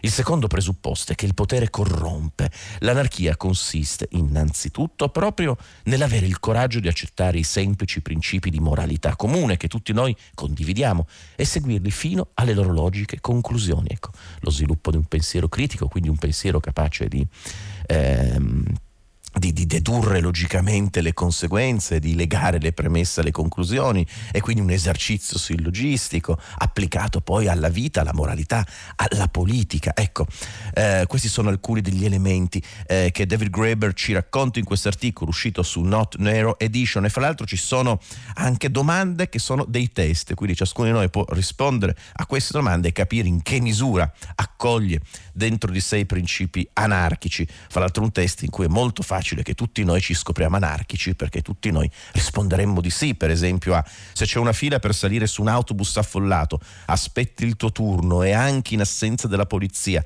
Il 0.00 0.10
secondo 0.10 0.46
presupposto 0.46 1.12
è 1.12 1.14
che 1.14 1.26
il 1.26 1.34
potere 1.34 1.70
corrompe. 1.70 2.50
L'anarchia 2.80 3.36
consiste 3.36 4.08
innanzitutto 4.10 5.08
proprio 5.08 5.56
nell'avere 5.84 6.26
il 6.26 6.38
coraggio 6.38 6.80
di 6.80 6.88
accettare 6.88 7.38
i 7.38 7.42
semplici 7.42 8.02
principi 8.02 8.50
di 8.50 8.60
moralità 8.60 9.16
comune 9.16 9.56
che 9.56 9.68
tutti 9.68 9.92
noi 9.92 10.16
condividiamo 10.34 11.06
e 11.34 11.44
seguirli 11.44 11.90
fino 11.90 12.28
alle 12.34 12.54
loro 12.54 12.72
logiche 12.72 13.20
conclusioni. 13.20 13.88
Ecco, 13.90 14.10
lo 14.40 14.50
sviluppo 14.50 14.90
di 14.90 14.96
un 14.96 15.04
pensiero 15.04 15.48
critico, 15.48 15.88
quindi 15.88 16.08
un 16.08 16.18
pensiero 16.18 16.60
capace 16.60 17.08
di... 17.08 17.26
Ehm, 17.86 18.64
di, 19.38 19.52
di, 19.52 19.66
dedurre 19.66 20.20
logicamente 20.20 21.00
le 21.02 21.12
conseguenze, 21.12 21.98
di 21.98 22.14
legare 22.14 22.58
le 22.58 22.72
premesse 22.72 23.20
alle 23.20 23.30
conclusioni 23.30 24.06
e 24.32 24.40
quindi 24.40 24.62
un 24.62 24.70
esercizio 24.70 25.38
sillogistico 25.38 26.38
applicato 26.58 27.20
poi 27.20 27.48
alla 27.48 27.68
vita, 27.68 28.00
alla 28.00 28.14
moralità, 28.14 28.66
alla 28.96 29.28
politica. 29.28 29.92
Ecco, 29.94 30.26
eh, 30.72 31.04
questi 31.06 31.28
sono 31.28 31.50
alcuni 31.50 31.82
degli 31.82 32.04
elementi 32.04 32.62
eh, 32.86 33.10
che 33.12 33.26
David 33.26 33.50
Graeber 33.50 33.92
ci 33.92 34.12
racconta 34.14 34.58
in 34.58 34.64
questo 34.64 34.88
articolo 34.88 35.30
uscito 35.30 35.62
su 35.62 35.82
Not 35.82 36.16
Nero 36.16 36.58
Edition 36.58 37.04
e 37.04 37.10
fra 37.10 37.20
l'altro 37.20 37.44
ci 37.46 37.56
sono 37.56 38.00
anche 38.34 38.70
domande 38.70 39.28
che 39.28 39.38
sono 39.38 39.64
dei 39.68 39.92
test, 39.92 40.34
quindi 40.34 40.56
ciascuno 40.56 40.86
di 40.86 40.92
noi 40.94 41.10
può 41.10 41.24
rispondere 41.28 41.96
a 42.14 42.26
queste 42.26 42.52
domande 42.52 42.88
e 42.88 42.92
capire 42.92 43.28
in 43.28 43.42
che 43.42 43.60
misura 43.60 44.10
accoglie 44.36 45.00
dentro 45.32 45.70
di 45.70 45.80
sé 45.80 45.98
i 45.98 46.06
principi 46.06 46.66
anarchici. 46.72 47.46
Fra 47.68 47.80
l'altro 47.80 48.02
un 48.02 48.12
test 48.12 48.42
in 48.42 48.50
cui 48.50 48.64
è 48.64 48.68
molto 48.68 49.02
facile 49.02 49.25
che 49.34 49.54
tutti 49.54 49.82
noi 49.84 50.00
ci 50.00 50.14
scopriamo 50.14 50.56
anarchici 50.56 51.14
perché 51.14 51.42
tutti 51.42 51.70
noi 51.70 51.90
risponderemmo 52.12 52.80
di 52.80 52.90
sì, 52.90 53.14
per 53.14 53.30
esempio 53.30 53.74
a 53.74 53.84
se 54.12 54.24
c'è 54.24 54.38
una 54.38 54.52
fila 54.52 54.78
per 54.78 54.94
salire 54.94 55.26
su 55.26 55.42
un 55.42 55.48
autobus 55.48 55.96
affollato, 55.96 56.60
aspetti 56.86 57.44
il 57.44 57.56
tuo 57.56 57.72
turno 57.72 58.22
e 58.22 58.32
anche 58.32 58.74
in 58.74 58.80
assenza 58.80 59.26
della 59.26 59.46
polizia 59.46 60.04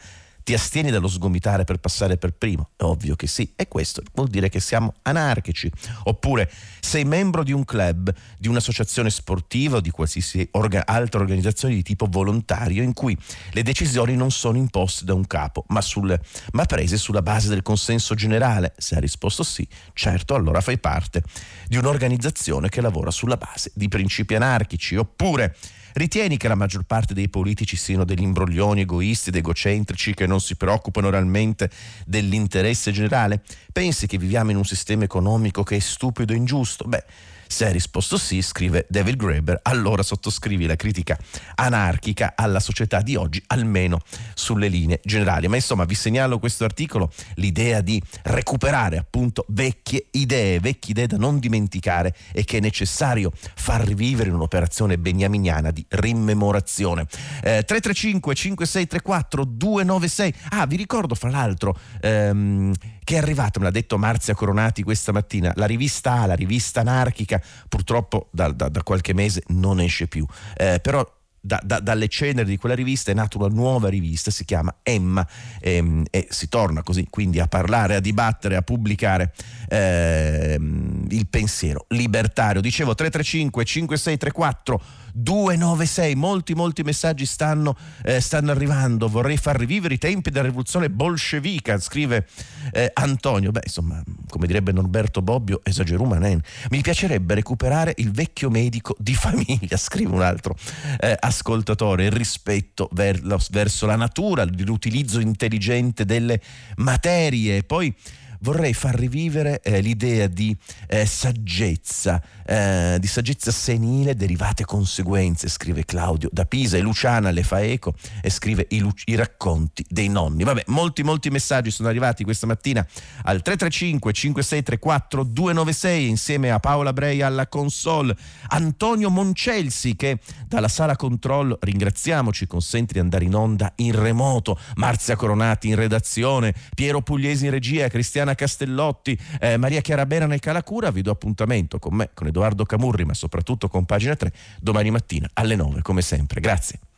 ti 0.50 0.56
astieni 0.56 0.90
dallo 0.90 1.06
sgomitare 1.06 1.62
per 1.62 1.78
passare 1.78 2.16
per 2.16 2.32
primo? 2.32 2.70
È 2.74 2.82
ovvio 2.82 3.14
che 3.14 3.28
sì, 3.28 3.52
e 3.54 3.68
questo 3.68 4.02
vuol 4.14 4.26
dire 4.26 4.48
che 4.48 4.58
siamo 4.58 4.94
anarchici. 5.02 5.70
Oppure 6.04 6.50
sei 6.80 7.04
membro 7.04 7.44
di 7.44 7.52
un 7.52 7.64
club, 7.64 8.12
di 8.36 8.48
un'associazione 8.48 9.10
sportiva 9.10 9.76
o 9.76 9.80
di 9.80 9.90
qualsiasi 9.90 10.48
orga- 10.52 10.86
altra 10.86 11.20
organizzazione 11.20 11.74
di 11.74 11.84
tipo 11.84 12.08
volontario 12.10 12.82
in 12.82 12.94
cui 12.94 13.16
le 13.52 13.62
decisioni 13.62 14.16
non 14.16 14.32
sono 14.32 14.56
imposte 14.58 15.04
da 15.04 15.14
un 15.14 15.24
capo, 15.24 15.66
ma, 15.68 15.80
sul, 15.80 16.18
ma 16.50 16.64
prese 16.64 16.96
sulla 16.96 17.22
base 17.22 17.48
del 17.48 17.62
consenso 17.62 18.16
generale. 18.16 18.74
Se 18.76 18.96
hai 18.96 19.02
risposto 19.02 19.44
sì, 19.44 19.64
certo, 19.92 20.34
allora 20.34 20.60
fai 20.60 20.80
parte 20.80 21.22
di 21.68 21.76
un'organizzazione 21.76 22.68
che 22.68 22.80
lavora 22.80 23.12
sulla 23.12 23.36
base 23.36 23.70
di 23.72 23.86
principi 23.86 24.34
anarchici. 24.34 24.96
Oppure 24.96 25.54
Ritieni 25.92 26.36
che 26.36 26.48
la 26.48 26.54
maggior 26.54 26.84
parte 26.84 27.14
dei 27.14 27.28
politici 27.28 27.76
siano 27.76 28.04
degli 28.04 28.22
imbroglioni 28.22 28.82
egoisti 28.82 29.30
ed 29.30 29.36
egocentrici 29.36 30.14
che 30.14 30.26
non 30.26 30.40
si 30.40 30.56
preoccupano 30.56 31.10
realmente 31.10 31.70
dell'interesse 32.06 32.92
generale? 32.92 33.42
Pensi 33.72 34.06
che 34.06 34.18
viviamo 34.18 34.50
in 34.50 34.56
un 34.56 34.64
sistema 34.64 35.04
economico 35.04 35.62
che 35.62 35.76
è 35.76 35.80
stupido 35.80 36.32
e 36.32 36.36
ingiusto? 36.36 36.84
Beh, 36.84 37.04
se 37.50 37.66
hai 37.66 37.72
risposto 37.72 38.16
sì, 38.16 38.42
scrive 38.42 38.86
David 38.88 39.16
Graeber, 39.16 39.58
allora 39.64 40.04
sottoscrivi 40.04 40.66
la 40.66 40.76
critica 40.76 41.18
anarchica 41.56 42.34
alla 42.36 42.60
società 42.60 43.00
di 43.02 43.16
oggi, 43.16 43.42
almeno 43.48 43.98
sulle 44.34 44.68
linee 44.68 45.00
generali. 45.02 45.48
Ma 45.48 45.56
insomma, 45.56 45.84
vi 45.84 45.96
segnalo 45.96 46.38
questo 46.38 46.62
articolo, 46.62 47.10
l'idea 47.34 47.80
di 47.80 48.00
recuperare 48.22 48.98
appunto 48.98 49.44
vecchie 49.48 50.06
idee, 50.12 50.60
vecchie 50.60 50.92
idee 50.92 51.08
da 51.08 51.16
non 51.16 51.40
dimenticare 51.40 52.14
e 52.32 52.44
che 52.44 52.58
è 52.58 52.60
necessario 52.60 53.32
far 53.34 53.84
rivivere 53.84 54.28
in 54.28 54.36
un'operazione 54.36 54.96
beniaminiana 54.96 55.72
di 55.72 55.84
rimmemorazione. 55.88 57.02
Eh, 57.42 57.64
335 57.66 58.32
5634 58.32 59.44
296. 59.44 60.34
Ah, 60.50 60.66
vi 60.66 60.76
ricordo 60.76 61.16
fra 61.16 61.30
l'altro 61.30 61.76
ehm, 62.00 62.72
che 63.04 63.14
è 63.14 63.18
arrivata, 63.18 63.58
me 63.58 63.66
l'ha 63.66 63.70
detto 63.70 63.98
Marzia 63.98 64.34
Coronati 64.34 64.82
questa 64.82 65.12
mattina, 65.12 65.52
la 65.56 65.66
rivista 65.66 66.20
A, 66.20 66.26
la 66.26 66.34
rivista 66.34 66.80
anarchica, 66.80 67.42
purtroppo 67.68 68.28
da, 68.30 68.50
da, 68.52 68.68
da 68.68 68.82
qualche 68.82 69.14
mese 69.14 69.42
non 69.48 69.80
esce 69.80 70.06
più, 70.06 70.26
eh, 70.56 70.80
però 70.80 71.06
da, 71.40 71.58
da, 71.64 71.80
dalle 71.80 72.08
ceneri 72.08 72.50
di 72.50 72.58
quella 72.58 72.74
rivista 72.74 73.10
è 73.10 73.14
nata 73.14 73.38
una 73.38 73.48
nuova 73.48 73.88
rivista, 73.88 74.30
si 74.30 74.44
chiama 74.44 74.76
Emma 74.82 75.26
ehm, 75.60 76.04
e 76.10 76.26
si 76.28 76.48
torna 76.48 76.82
così 76.82 77.06
quindi 77.08 77.40
a 77.40 77.46
parlare, 77.46 77.94
a 77.94 78.00
dibattere, 78.00 78.56
a 78.56 78.62
pubblicare 78.62 79.32
ehm, 79.68 81.06
il 81.08 81.26
pensiero 81.28 81.86
libertario. 81.88 82.60
Dicevo 82.60 82.94
335 82.94 83.64
5634 83.64 84.82
296, 85.12 86.14
molti 86.14 86.54
molti 86.54 86.82
messaggi 86.82 87.26
stanno, 87.26 87.76
eh, 88.02 88.20
stanno 88.20 88.50
arrivando, 88.50 89.08
vorrei 89.08 89.36
far 89.36 89.56
rivivere 89.56 89.94
i 89.94 89.98
tempi 89.98 90.30
della 90.30 90.46
rivoluzione 90.46 90.90
bolscevica, 90.90 91.78
scrive 91.78 92.26
eh, 92.72 92.90
Antonio, 92.94 93.50
beh 93.50 93.62
insomma 93.64 94.02
come 94.28 94.46
direbbe 94.46 94.72
Norberto 94.72 95.22
Bobbio, 95.22 95.60
esagerumanen, 95.62 96.40
mi 96.70 96.80
piacerebbe 96.80 97.34
recuperare 97.34 97.94
il 97.98 98.10
vecchio 98.10 98.50
medico 98.50 98.94
di 98.98 99.14
famiglia, 99.14 99.76
scrive 99.78 100.14
un 100.14 100.22
altro 100.22 100.56
eh, 100.98 101.16
ascoltatore, 101.18 102.04
il 102.04 102.12
rispetto 102.12 102.88
ver- 102.92 103.48
verso 103.50 103.86
la 103.86 103.96
natura, 103.96 104.44
l'utilizzo 104.44 105.20
intelligente 105.20 106.04
delle 106.04 106.40
materie, 106.76 107.62
poi 107.62 107.94
vorrei 108.40 108.74
far 108.74 108.94
rivivere 108.94 109.60
eh, 109.62 109.80
l'idea 109.80 110.26
di 110.26 110.56
eh, 110.86 111.06
saggezza, 111.06 112.22
eh, 112.46 112.96
di 112.98 113.06
saggezza 113.06 113.50
senile, 113.50 114.14
derivate 114.14 114.64
conseguenze, 114.64 115.48
scrive 115.48 115.84
Claudio 115.84 116.28
da 116.32 116.44
Pisa. 116.44 116.76
E 116.76 116.80
Luciana 116.80 117.30
le 117.30 117.42
fa 117.42 117.60
eco 117.60 117.94
e 118.22 118.30
scrive 118.30 118.66
i, 118.70 118.86
i 119.06 119.14
racconti 119.14 119.84
dei 119.88 120.08
nonni. 120.08 120.44
Vabbè, 120.44 120.64
molti 120.66 121.02
molti 121.02 121.30
messaggi 121.30 121.70
sono 121.70 121.88
arrivati 121.88 122.24
questa 122.24 122.46
mattina 122.46 122.80
al 123.24 123.42
335 123.42 124.12
5634 124.12 125.24
296 125.24 126.08
insieme 126.08 126.50
a 126.50 126.58
Paola 126.58 126.92
Brei 126.92 127.22
alla 127.22 127.46
console, 127.46 128.16
Antonio 128.48 129.10
Moncelsi 129.10 129.96
che 129.96 130.18
dalla 130.46 130.68
sala 130.68 130.96
controllo, 130.96 131.58
ringraziamo, 131.60 132.32
ci 132.32 132.46
consente 132.46 132.94
di 132.94 132.98
andare 132.98 133.24
in 133.24 133.34
onda 133.34 133.72
in 133.76 133.98
remoto, 133.98 134.58
Marzia 134.76 135.16
Coronati 135.16 135.68
in 135.68 135.76
redazione, 135.76 136.54
Piero 136.74 137.02
Pugliesi 137.02 137.44
in 137.46 137.50
regia, 137.50 137.88
Cristiana 137.88 138.29
Giuliana 138.30 138.34
Castellotti, 138.34 139.18
eh, 139.40 139.56
Maria 139.56 139.80
Chiarabera 139.80 140.26
nel 140.26 140.40
Calacura. 140.40 140.90
Vi 140.90 141.02
do 141.02 141.10
appuntamento 141.10 141.78
con 141.78 141.94
me, 141.94 142.10
con 142.14 142.26
Edoardo 142.26 142.64
Camurri, 142.64 143.04
ma 143.04 143.14
soprattutto 143.14 143.68
con 143.68 143.84
pagina 143.84 144.16
3, 144.16 144.32
domani 144.60 144.90
mattina 144.90 145.28
alle 145.34 145.56
9, 145.56 145.82
come 145.82 146.02
sempre. 146.02 146.40
Grazie. 146.40 146.89